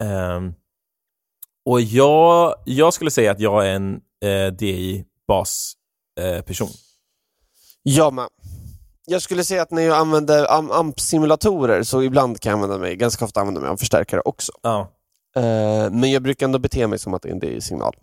[0.04, 0.54] Ehm,
[1.66, 6.68] och jag, jag skulle säga att jag är en eh, DI-bas-person.
[7.82, 8.28] Jag med.
[9.10, 12.96] Jag skulle säga att när jag använder am- AMP-simulatorer så ibland kan jag använda mig,
[12.96, 14.52] ganska ofta använda mig av förstärkare också.
[14.62, 14.92] ja.
[15.36, 17.94] Eh, men jag brukar ändå bete mig som att det är en DI-signal.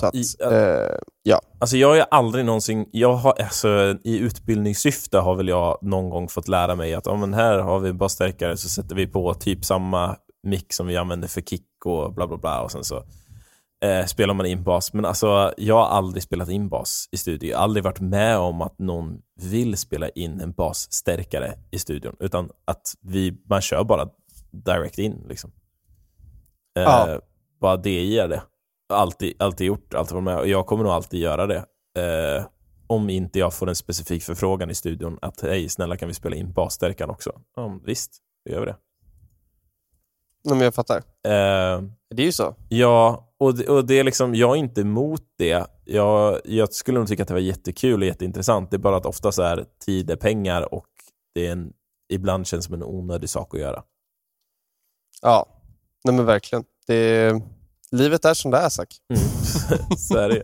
[0.00, 1.40] Så att, i, eh, ja.
[1.58, 3.68] Alltså jag har aldrig någonsin, jag har, alltså,
[4.04, 7.88] i utbildningssyfte har väl jag någon gång fått lära mig att men här har vi
[7.88, 12.14] en basstärkare så sätter vi på typ samma mick som vi använder för kick och
[12.14, 13.02] bla bla bla och sen så
[13.84, 14.92] eh, spelar man in bas.
[14.92, 17.50] Men alltså jag har aldrig spelat in bas i studio.
[17.50, 22.16] Jag har aldrig varit med om att någon vill spela in en basstärkare i studion
[22.20, 24.08] utan att vi, man kör bara
[24.50, 25.52] direct in liksom.
[26.78, 27.20] Eh, Ja.
[27.60, 28.42] Bara DI är det.
[28.92, 30.38] Alltid, alltid gjort, alltid varit med.
[30.38, 31.64] Och jag kommer nog alltid göra det.
[31.98, 32.44] Eh,
[32.86, 36.36] om inte jag får en specifik förfrågan i studion att hej, snälla kan vi spela
[36.36, 37.40] in basstärkan också?
[37.56, 38.76] Ja, visst, då gör vi det.
[40.44, 40.96] Men jag fattar.
[40.96, 41.82] Eh,
[42.14, 42.54] Det är ju så.
[42.68, 45.66] ja, och det, och det är liksom, jag är inte emot det.
[45.84, 48.70] Jag, jag skulle nog tycka att det var jättekul och jätteintressant.
[48.70, 50.86] Det är bara att ofta så är tid är pengar och
[51.34, 51.72] det är en,
[52.12, 53.82] ibland känns som en onödig sak att göra.
[55.22, 55.46] Ja,
[56.04, 56.64] nej men verkligen.
[56.86, 57.32] Det,
[57.90, 58.96] livet är som det är, Zack.
[59.14, 59.22] Mm.
[59.98, 60.38] så är det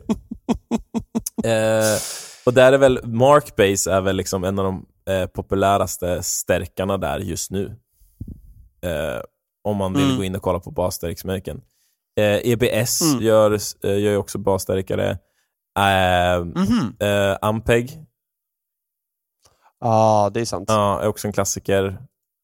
[1.50, 1.98] eh,
[2.46, 7.18] Och där är väl, Markbase är väl liksom en av de eh, populäraste stärkarna där
[7.18, 7.76] just nu.
[8.82, 9.20] Eh,
[9.66, 10.16] om man vill Mm.
[10.16, 11.62] gå in och kolla på basstärksmärken.
[12.18, 13.22] Eh, EBS Mm.
[13.24, 15.10] gör, eh, gör ju också basstärkare.
[15.78, 16.96] Eh, Mhm.
[17.00, 18.02] eh, Ampeg
[19.80, 20.64] Ja, det är sant.
[20.68, 21.98] ja, är också en klassiker.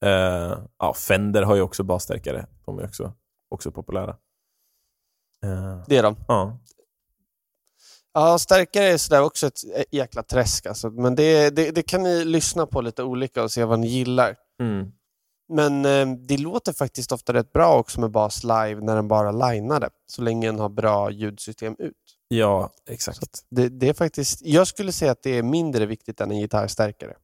[0.04, 2.46] Eh, ja, Fender har ju också basstärkare.
[2.66, 3.12] De är också,
[3.50, 4.10] också populära.
[5.44, 6.16] Eh, Det är de.
[6.28, 6.58] ja.
[8.14, 9.60] Ja, stärkare är sådär också ett
[9.90, 10.66] jäkla träsk.
[10.66, 10.90] Alltså.
[10.90, 14.36] Men det, det, det kan ni lyssna på lite olika och se vad ni gillar.
[14.60, 14.92] Mm.
[15.52, 19.30] Men eh, det låter faktiskt ofta rätt bra också med bas live när den bara
[19.50, 19.90] linar det.
[20.06, 21.92] Så länge den har bra ljudsystem ut.
[22.28, 23.44] ja, exakt.
[23.50, 27.14] Det, det är faktiskt, jag skulle säga att det är mindre viktigt än en gitarrstärkare.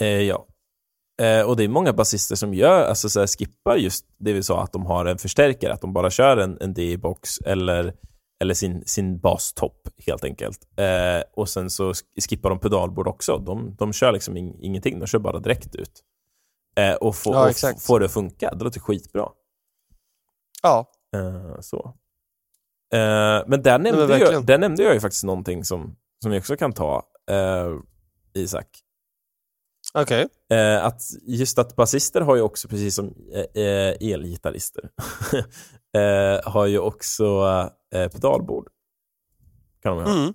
[0.00, 0.46] Eh, ja.
[1.22, 4.42] Eh, och det är många basister som gör, alltså så här, skippar just det vi
[4.42, 7.94] sa, att de har en förstärkare, att de bara kör en, en DI-box eller,
[8.42, 10.58] eller sin, sin bastopp helt enkelt.
[10.76, 13.38] Eh, och sen så sk- skippar de pedalbord också.
[13.38, 16.02] De, de kör liksom in, ingenting, de kör bara direkt ut.
[16.76, 17.78] Eh, och, få, Ja, och exakt.
[17.78, 18.50] f- får det att funka.
[18.54, 19.28] Det låter skitbra.
[20.62, 21.94] Ja, Eh, så.
[22.94, 24.46] Eh, men där nämnde, jag, verkligen.
[24.46, 27.74] där nämnde jag ju faktiskt någonting som, som vi också kan ta, eh,
[28.34, 28.66] Isak.
[29.94, 30.28] okej.
[30.52, 34.90] Eh, att just att basister har ju också, precis som eh, eh, elgitarrister,
[35.96, 37.24] eh, har ju också
[37.94, 38.68] eh, pedalbord.
[39.82, 40.12] Kan de ha.
[40.22, 40.34] Mm.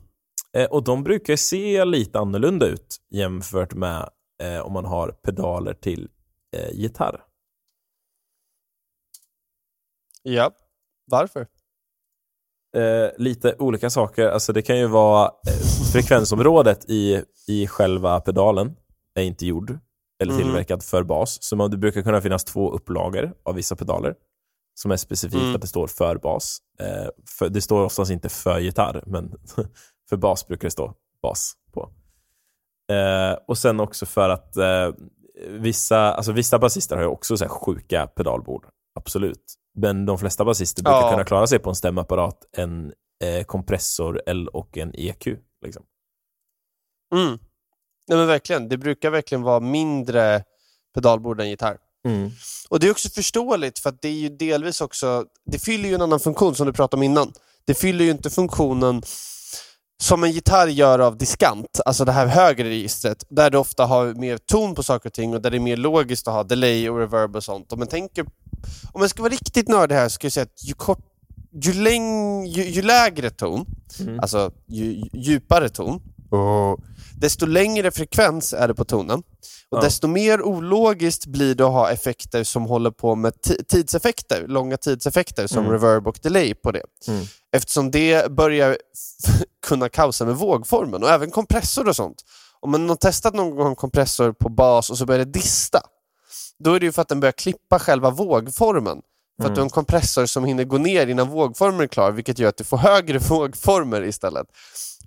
[0.57, 4.09] Eh, och de brukar se lite annorlunda ut jämfört med
[4.43, 6.09] eh, om man har pedaler till
[6.57, 7.23] eh, gitarr.
[10.23, 10.51] Ja,
[11.05, 11.47] varför?
[12.77, 14.27] Eh, lite olika saker.
[14.27, 18.75] Alltså det kan ju vara eh, frekvensområdet i, i själva pedalen
[19.15, 19.79] är inte gjord
[20.21, 20.41] eller Mhm.
[20.41, 21.43] tillverkad för bas.
[21.43, 24.15] Så man, det brukar kunna finnas två upplagor av vissa pedaler
[24.73, 25.55] som är specifikt Mm.
[25.55, 26.57] att det står för bas.
[26.79, 27.07] Eh,
[27.39, 29.31] för, det står oftast inte för gitarr, men
[30.09, 31.91] för bas brukar det stå bas på.
[32.93, 34.89] Eh, och sen också för att eh,
[35.47, 38.65] vissa, alltså vissa basister har ju också så sjuka pedalbord.
[38.99, 39.43] Absolut.
[39.77, 41.11] Men de flesta basister brukar Ja.
[41.11, 45.27] kunna klara sig på en stämapparat, en eh, kompressor eller- och en EQ.
[45.65, 45.83] Liksom.
[47.15, 47.39] Mm.
[48.07, 50.43] Nej men verkligen, det brukar verkligen vara mindre
[50.93, 51.77] pedalbord än gitarr.
[52.69, 56.01] Och det är också förståeligt för det är ju delvis också, det fyller ju en
[56.01, 57.33] annan funktion som du pratade om innan.
[57.65, 59.01] Det fyller ju inte funktionen
[60.01, 64.13] som en gitarr gör av diskant, alltså det här högre registret, där du ofta har
[64.13, 66.89] mer ton på saker och ting och där det är mer logiskt att ha delay
[66.89, 67.73] och reverb och sånt.
[67.73, 68.25] Om man tänker,
[68.91, 70.99] om man ska vara riktigt nördig här så ska jag säga att ju, kort,
[71.63, 73.65] ju, läng, ju, ju lägre ton,
[73.99, 74.19] Mm.
[74.19, 76.01] alltså ju, ju djupare ton,
[77.19, 79.19] desto längre frekvens är det på tonen.
[79.69, 79.81] Och Ja.
[79.81, 84.77] desto mer ologiskt blir det att ha effekter som håller på med ti- tidseffekter, långa
[84.77, 85.71] tidseffekter som Mm.
[85.71, 86.83] reverb och delay på det.
[87.07, 87.25] Mm.
[87.55, 88.77] Eftersom det börjar
[89.67, 92.17] kunna kaosa med vågformen och även kompressor och sånt.
[92.59, 95.81] Om man har testat någon gång kompressor på bas och så börjar det dista,
[96.59, 98.97] då är det ju för att den börjar klippa själva vågformen.
[99.41, 102.39] För att du har en kompressor som hinner gå ner innan vågformen är klar, vilket
[102.39, 104.47] gör att du får högre vågformer istället.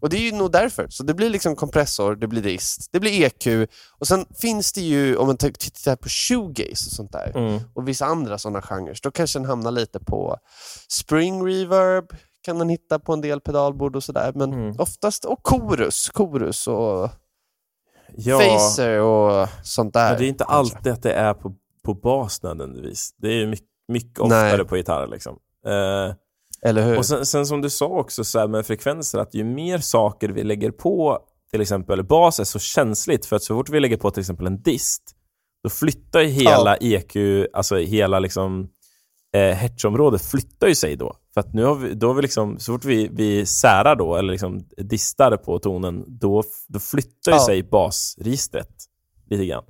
[0.00, 0.86] Och det är ju nog därför.
[0.90, 3.68] Så det blir liksom kompressor, det blir dist, det blir EQ
[3.98, 7.60] och sen finns det ju, om man tittar på shoegaze och sånt där, Mm.
[7.74, 10.36] och vissa andra sådana genrer, då kanske den hamnar lite på
[10.88, 12.04] spring reverb,
[12.44, 14.74] kan den hitta på en del pedalbord och sådär, men Mm.
[14.78, 17.10] oftast, och chorus, chorus och
[18.16, 20.10] Ja, phaser och sånt där.
[20.10, 20.76] men det är inte kanske.
[20.76, 21.54] alltid att det är på,
[21.84, 23.14] på bas nödvändigtvis.
[23.16, 24.66] Det är ju mycket, mycket oftare Nej.
[24.66, 25.06] på gitarr.
[25.06, 25.38] Liksom.
[25.66, 26.14] Eh,
[26.70, 26.98] Eller hur?
[26.98, 30.42] och sen, sen som du sa också så med frekvenser, att ju mer saker vi
[30.44, 31.18] lägger på,
[31.50, 34.46] till exempel bas är så känsligt, för att så fort vi lägger på till exempel
[34.46, 35.02] en dist,
[35.62, 37.16] då flyttar ju hela EQ,
[37.52, 38.68] alltså hela liksom
[39.36, 41.16] eh, hertzområdet flyttar ju sig då.
[41.34, 44.16] För att nu har vi, då har vi liksom, så fort vi, vi särar då,
[44.16, 47.46] eller liksom distar på tonen, då, då flyttar ju Ja.
[47.46, 48.74] sig basregistret
[49.30, 49.64] lite grann.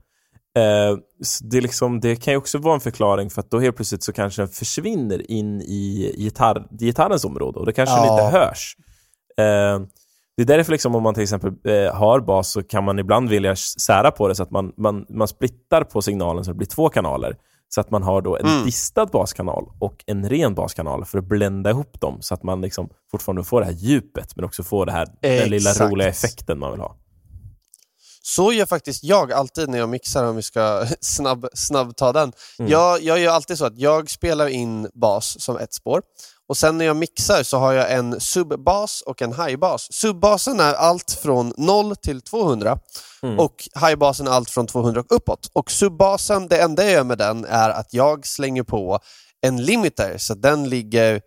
[0.58, 0.98] Eh,
[1.42, 4.12] det, liksom, det kan ju också vara en förklaring för att då helt plötsligt så
[4.12, 8.12] kanske den försvinner in i gitarr, gitarrens område och det kanske Ja.
[8.12, 8.76] inte hörs.
[9.38, 9.86] Eh,
[10.36, 13.28] det är därför liksom om man till exempel eh, har bas så kan man ibland
[13.28, 16.66] vilja sära på det så att man, man, man splittar på signalen så det blir
[16.68, 17.36] två kanaler.
[17.68, 18.64] Så att man har då en Mm.
[18.64, 22.88] distad baskanal och en ren baskanal för att blända ihop dem så att man liksom
[23.10, 26.70] fortfarande får det här djupet men också får det här, den lilla roliga effekten man
[26.72, 26.96] vill ha.
[28.26, 32.32] Så gör faktiskt jag alltid när jag mixar, om vi ska snabb, snabb ta den.
[32.58, 32.70] Mm.
[32.70, 36.02] Jag, jag gör alltid så att jag spelar in bas som ett spår.
[36.48, 39.88] Och sen när jag mixar så har jag en subbas och en highbas.
[39.92, 42.78] Subbasen är allt från 0 till 200
[43.22, 43.38] Mm.
[43.38, 45.50] och highbasen är allt från 200 och uppåt.
[45.52, 48.98] Och subbasen, det enda jag gör med den är att jag slänger på
[49.40, 51.20] en limiter så att den ligger,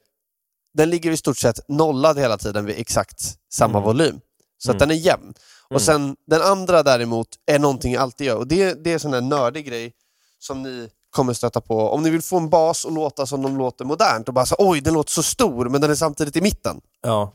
[0.77, 3.19] den ligger i stort sett nollad hela tiden vid exakt
[3.53, 3.83] samma Mm.
[3.83, 4.19] volym.
[4.57, 4.87] Så att Mm.
[4.89, 5.33] den är jämn.
[5.70, 5.76] Mm.
[5.76, 8.99] Och sen den andra däremot är någonting jag alltid gör och det, det är en
[8.99, 9.93] sån där nördig grej
[10.39, 11.89] som ni kommer stöta på.
[11.89, 14.55] Om ni vill få en bas att låta som de låter modernt och bara så
[14.59, 16.82] oj den låter så stor men den är samtidigt i mitten.
[17.01, 17.34] Ja.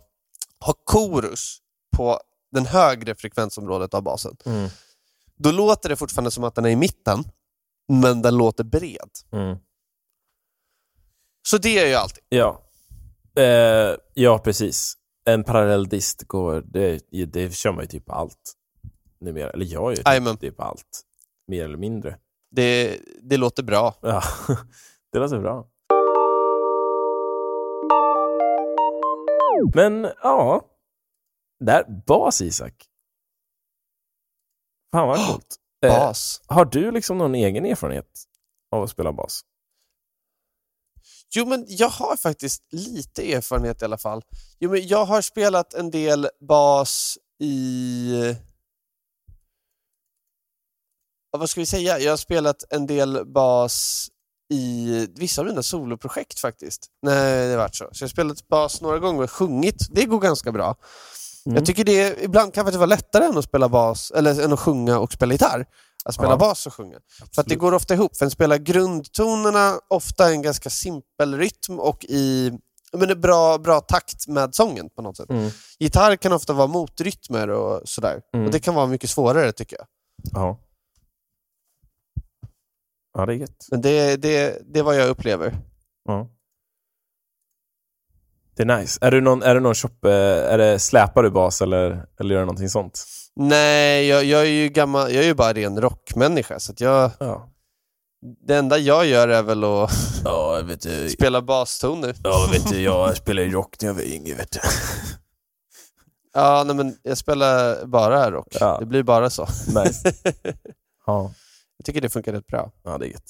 [0.61, 1.59] Ha chorus
[1.97, 2.21] på
[2.53, 4.37] den högre frekvensområdet av basen.
[4.45, 4.69] Mm.
[5.37, 7.25] Då låter det fortfarande som att den är i mitten
[7.89, 9.11] men den låter bred.
[9.33, 9.57] Mm.
[11.49, 12.25] Så det gör jag alltid.
[12.29, 12.61] Ja.
[13.37, 14.95] Eh, ja, precis.
[15.25, 18.55] En parallell dist går, det, det kör man ju typ på allt.
[19.21, 19.51] Numera.
[19.51, 21.03] Eller jag gör ju typ på allt.
[21.47, 22.19] Mer eller mindre.
[22.51, 23.95] Det, det låter bra.
[24.03, 24.23] Ja,
[25.13, 25.69] det låter bra.
[29.75, 30.69] Men ja,
[31.61, 32.89] där, bas Isak.
[34.93, 35.57] Fan vad coolt.
[35.85, 36.43] Eh, Bas.
[36.47, 38.25] har du liksom någon egen erfarenhet
[38.71, 39.43] av att spela bas?
[41.35, 44.23] Jo, men jag har faktiskt lite erfarenhet i alla fall.
[44.59, 48.37] Jo, men jag har spelat en del bas i...
[51.33, 51.99] Ja, vad ska vi säga?
[51.99, 54.09] Jag har spelat en del bas
[54.53, 56.87] i vissa av mina soloprojekt faktiskt.
[57.03, 57.89] Nej, det har varit så.
[57.93, 59.87] Så jag har spelat bas några gånger och sjungit.
[59.91, 60.77] Det går ganska bra.
[61.47, 61.57] Mm.
[61.57, 64.61] Jag tycker det ibland kan faktiskt vara lättare än att spela bas, eller än att
[64.61, 65.67] sjunga och spela gitarr.
[66.05, 66.37] Att spela Ja.
[66.37, 66.99] bas och sjunga.
[67.35, 71.79] För att det går ofta ihop, för en spelar grundtonerna ofta en ganska simpel rytm
[71.81, 72.53] och i
[72.97, 75.31] men en bra, bra takt med sången på något sätt.
[75.31, 75.51] Mm.
[75.79, 78.21] Gitarr kan ofta vara motrytmer och sådär.
[78.35, 78.47] Mm.
[78.47, 79.87] Och det kan vara mycket svårare tycker jag.
[80.33, 80.61] Ja.
[83.15, 83.67] Ja, det är gött.
[83.71, 85.59] Men det, det, det är vad jag upplever.
[86.05, 86.29] Ja.
[88.57, 88.99] Det är nice.
[89.03, 92.41] Är du någon, är du någon shop, är det, släpar du bas eller, eller gör
[92.41, 93.05] du någonting sånt?
[93.37, 97.11] Nej, jag, jag är ju gammal, jag är ju bara ren rockmänniska så att jag,
[97.21, 97.49] Ja.
[98.47, 99.91] det enda jag gör är väl att
[100.25, 101.09] Ja, vet du.
[101.09, 102.17] spela bastoner.
[102.25, 104.59] Ja, vet du, jag spelade rock när jag var yngre, vet du.
[106.35, 108.49] Ja, nej, men jag spelar bara rock.
[108.61, 108.77] Ja.
[108.81, 109.47] Det blir bara så.
[109.67, 110.13] Nice.
[111.07, 111.33] Ja.
[111.77, 112.71] Jag tycker det funkar rätt bra.
[112.85, 113.25] ja, det är gött.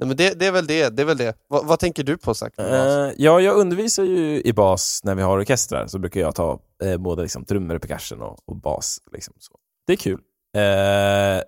[0.00, 0.88] Nej, men det, det är väl det.
[0.88, 1.34] det, är väl det.
[1.48, 2.58] Vad, vad tänker du på Zack?
[2.58, 2.66] Uh,
[3.16, 6.96] ja, jag undervisar ju i bas när vi har orkestrar, så brukar jag ta eh,
[6.96, 8.98] både liksom, trummor, percussion och, och bas.
[9.12, 9.58] Liksom, så.
[9.86, 10.20] Det är kul.
[10.56, 11.42] Uh,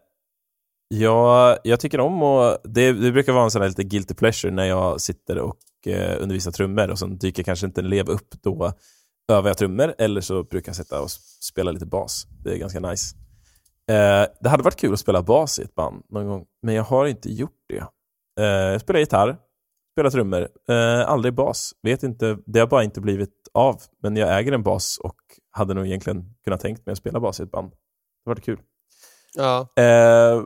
[0.89, 4.53] ja, jag tycker om och det, det brukar vara en sån här lite guilty pleasure
[4.53, 8.43] när jag sitter och uh, undervisar trummor och så dyker kanske inte en elev upp.
[8.43, 8.73] Då
[9.33, 12.27] övar jag trummor eller så brukar jag sitta och spela lite bas.
[12.45, 13.17] Det är ganska nice.
[14.41, 17.07] Det hade varit kul att spela bas i ett band någon gång, men jag har
[17.07, 17.85] inte gjort det.
[18.41, 19.37] Eh, jag spelar gitarr,
[19.95, 21.73] spelar trummor, eh, aldrig bas.
[21.83, 23.81] Vet inte, det har bara inte blivit av.
[24.03, 25.17] Men jag äger en bas och
[25.51, 27.71] hade nog egentligen kunnat tänkt mig att spela bas i ett band.
[28.25, 28.61] Det var kul.
[29.35, 29.69] Ja.
[29.83, 30.43] Eh,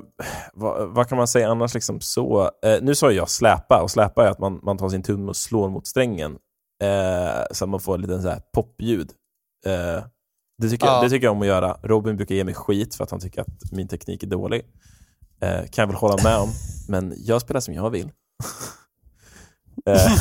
[0.52, 1.74] vad, vad kan man säga annars?
[1.74, 2.50] Liksom så?
[2.64, 5.36] Eh, nu sa jag släpa, och släpa är att man, man tar sin tumme och
[5.36, 6.38] slår mot strängen.
[6.82, 9.10] Eh, så att man får en liten så här popljud.
[9.66, 10.04] Eh,
[10.62, 10.92] det, tycker Ja.
[10.92, 11.76] jag, det tycker jag om att göra.
[11.82, 14.62] Robin brukar ge mig skit för att han tycker att min teknik är dålig.
[15.40, 16.48] Eh, kan jag väl hålla med om.
[16.88, 18.10] Men jag spelar som jag vill.
[19.86, 20.12] Eh,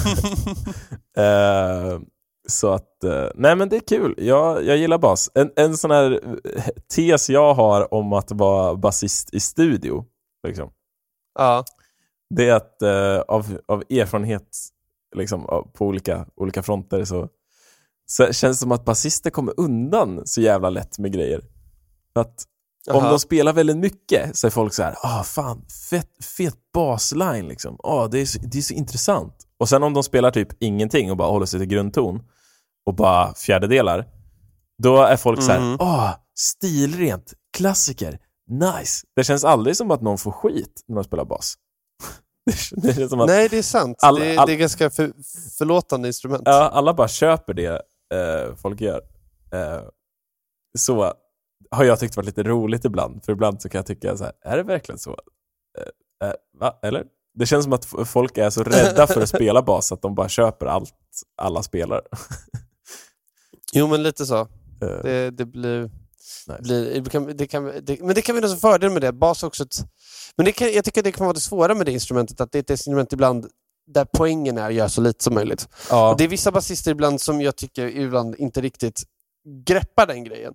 [1.25, 1.99] eh,
[2.47, 4.15] så att, eh, nej men det är kul.
[4.17, 5.29] Jag, jag gillar bas.
[5.33, 6.21] En, en sån här
[6.55, 6.63] eh,
[6.95, 10.05] tes jag har om att vara basist i studio,
[10.47, 10.71] liksom,
[11.39, 11.63] Ja.
[12.29, 14.57] det är att eh, av, av erfarenhet
[15.15, 17.29] liksom, av- på olika, olika fronter så,
[18.05, 21.41] så känns det som att basister kommer undan så jävla lätt med grejer.
[22.15, 22.43] Att
[22.89, 23.09] om Aha.
[23.09, 27.77] de spelar väldigt mycket så är folk så här, ah fan, fett, fet basline liksom.
[27.83, 29.33] Ah, det, är så, det är så intressant.
[29.59, 32.23] Och sen om de spelar typ ingenting och bara håller sig till grundton
[32.85, 34.07] och bara fjärdedelar,
[34.83, 35.77] då är folk så här, Mhm.
[35.79, 36.09] ah,
[36.39, 38.19] stilrent, klassiker,
[38.49, 39.05] nice.
[39.15, 41.55] Det känns aldrig som att någon får skit när de spelar bas.
[42.71, 43.97] det, känns som att Nej, det är sant.
[44.01, 45.11] All- det, all- det är ganska för,
[45.57, 46.41] förlåtande instrument.
[46.45, 47.81] ja, alla bara köper det
[48.13, 49.01] eh, folk gör.
[49.53, 49.81] Eh,
[50.77, 51.13] så
[51.71, 54.33] har jag tyckt varit lite roligt ibland, för ibland så kan jag tycka så här,
[54.41, 55.17] är det verkligen så?
[56.21, 56.71] Eh, eh?
[56.81, 57.03] Eller?
[57.33, 60.29] Det känns som att folk är så rädda för att spela bas att de bara
[60.29, 60.93] köper allt
[61.37, 62.01] alla spelar.
[63.73, 64.39] Jo, men lite så.
[64.39, 64.47] Eh,
[65.03, 65.91] Det, det blir...
[66.47, 66.61] Nice.
[66.61, 69.11] blir det kan, det kan, det, men det kan finnas en fördel med det.
[69.13, 69.75] Bas också ett,
[70.35, 72.57] men det kan, jag tycker det kan vara det svåra med det instrumentet, att det
[72.57, 73.47] är ett instrument ibland
[73.87, 75.69] där poängen är att göra så lite som möjligt.
[75.89, 79.03] ja, det är vissa basister ibland som jag tycker ibland inte riktigt
[79.65, 80.53] greppar den grejen.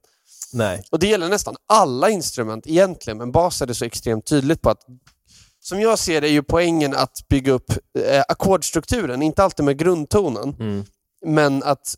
[0.52, 0.82] Nej.
[0.90, 4.70] Och det gäller nästan alla instrument egentligen, men bas är det så extremt tydligt på
[4.70, 4.80] att
[5.60, 9.78] som jag ser det är ju poängen att bygga upp eh, ackordstrukturen, inte alltid med
[9.78, 10.84] grundtonen, Mm.
[11.26, 11.94] men att,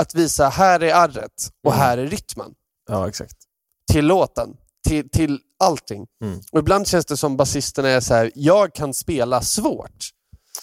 [0.00, 1.82] att visa här är arret och Mm.
[1.86, 2.54] här är rytmen
[2.88, 3.36] Ja, exakt.
[3.92, 4.56] till låten,
[4.88, 6.06] till, till allting.
[6.24, 6.40] Mm.
[6.52, 10.10] Och ibland känns det som basisterna är så här, jag kan spela svårt.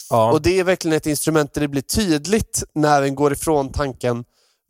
[0.09, 3.71] Ja, Och det är verkligen ett instrument där det blir tydligt när den går ifrån
[3.71, 4.23] tanken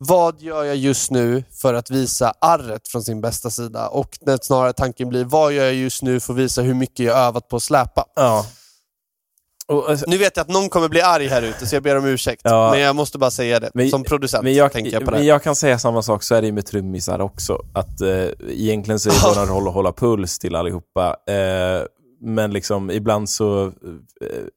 [0.08, 3.88] vad gör jag just nu för att visa arret från sin bästa sida?
[3.88, 7.06] Och när snarare tanken blir vad gör jag just nu för att visa hur mycket
[7.06, 8.04] jag övat på att släpa?
[8.16, 8.46] ja.
[9.66, 11.96] Och, alltså, Nu vet jag att någon kommer bli arg här ute så jag ber
[11.98, 12.40] om ursäkt.
[12.44, 12.70] Ja.
[12.70, 13.70] Men jag måste bara säga det.
[13.74, 16.22] Men- Som producent men jag, tänker jag på det men jag kan säga samma sak,
[16.22, 17.58] så är det med trummisar också.
[17.74, 21.16] Att eh, egentligen så är vår roll att hålla puls till allihopa.
[21.28, 21.86] Eh,
[22.20, 23.72] men liksom ibland så eh,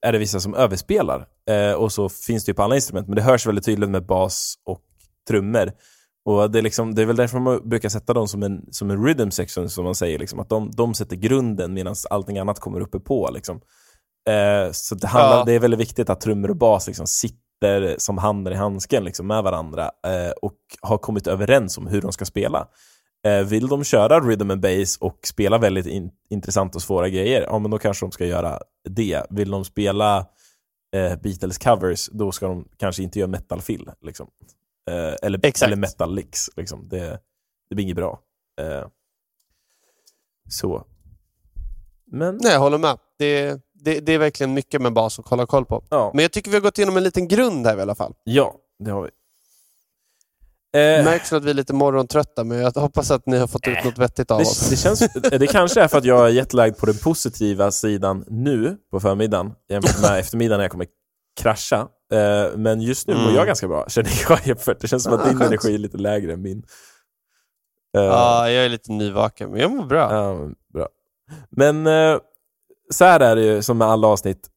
[0.02, 1.26] är det vissa som överspelar.
[1.50, 4.06] Eh, och så finns det ju på alla instrument, men det hörs väldigt tydligt med
[4.06, 4.82] bas och
[5.28, 5.72] trummor.
[6.26, 8.92] Och det är, liksom, det är väl därför man brukar sätta dem som en, som
[8.92, 10.20] en rhythm section, som man säger.
[10.20, 13.30] Liksom, att de, de sätter grunden medan allting annat kommer uppe på.
[13.34, 13.62] Liksom.
[14.30, 15.44] Eh, så det, handlar, Ja.
[15.46, 19.28] det är väldigt viktigt att trummor och bas liksom sitter som handen i handsken liksom,
[19.28, 22.68] med varandra eh, och har kommit överens om hur de ska spela.
[23.28, 27.42] Eh, vill de köra rhythm and bass och spela väldigt in, intressanta och svåra grejer,
[27.42, 28.60] ja men då kanske de ska göra
[28.90, 29.26] det.
[29.30, 30.18] Vill de spela
[30.96, 33.90] eh, Beatles covers, då ska de kanske inte göra metal fill.
[34.02, 34.28] Liksom.
[34.92, 35.68] Eh, eller, Exakt.
[35.68, 36.50] eller metal licks.
[36.58, 36.88] Liksom.
[36.90, 37.20] Det,
[37.70, 38.20] det blir inget bra.
[38.62, 38.88] Eh,
[40.50, 40.86] så.
[42.12, 42.98] Men, Nej, jag håller med.
[43.18, 45.84] Det, det, det är verkligen mycket med bas att hålla koll på.
[45.90, 46.12] ja.
[46.14, 48.14] Men jag tycker vi har gått igenom en liten grund här i alla fall.
[48.24, 49.10] ja, det har vi.
[50.76, 53.84] Eh, Märks att vi är lite morgontrötta, men jag hoppas att ni har fått ut
[53.84, 54.60] något vettigt av oss.
[54.70, 55.00] Det, det, känns,
[55.40, 59.54] det kanske är för att jag är jetlagd på den positiva sidan nu på förmiddagen
[59.70, 60.88] jämfört med eftermiddagen när jag kommer
[61.42, 61.88] krascha.
[62.14, 63.36] Eh, men just nu mår Mm.
[63.36, 64.39] jag ganska bra, känner jag.
[64.47, 64.80] Jämfört.
[64.80, 65.47] Det känns som att Ah, din skönt.
[65.51, 66.64] energi är lite lägre än min.
[67.91, 70.14] Ja, jag är lite nyvaken, men jag mår bra.
[70.14, 70.88] ja, bra.
[71.49, 72.18] Men eh,
[72.93, 74.49] så här är det ju som med alla avsnitt.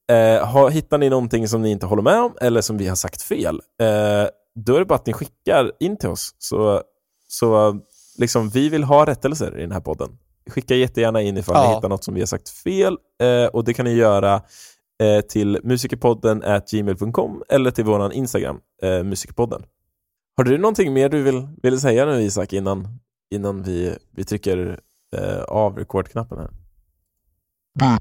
[0.43, 3.23] Har, hittar ni någonting som ni inte håller med om eller som vi har sagt
[3.23, 6.35] fel, eh, då är det bara att ni skickar in till oss.
[6.39, 6.83] Så,
[7.29, 7.79] så
[8.19, 10.19] liksom, vi vill ha rättelser i den här podden.
[10.51, 11.69] Skicka jättegärna in ifall Ja.
[11.69, 12.97] ni hittar något som vi har sagt fel.
[13.53, 14.43] Och det kan ni göra
[15.03, 19.63] eh, till musikerpodden gmail.com eller till vår Instagram, eh, musikerpodden.
[20.37, 22.99] Har du någonting mer du vill, vill säga nu Isak innan,
[23.35, 24.81] innan vi, vi trycker
[25.17, 26.51] eh, av rekordknappen här?
[27.81, 27.99] Mm.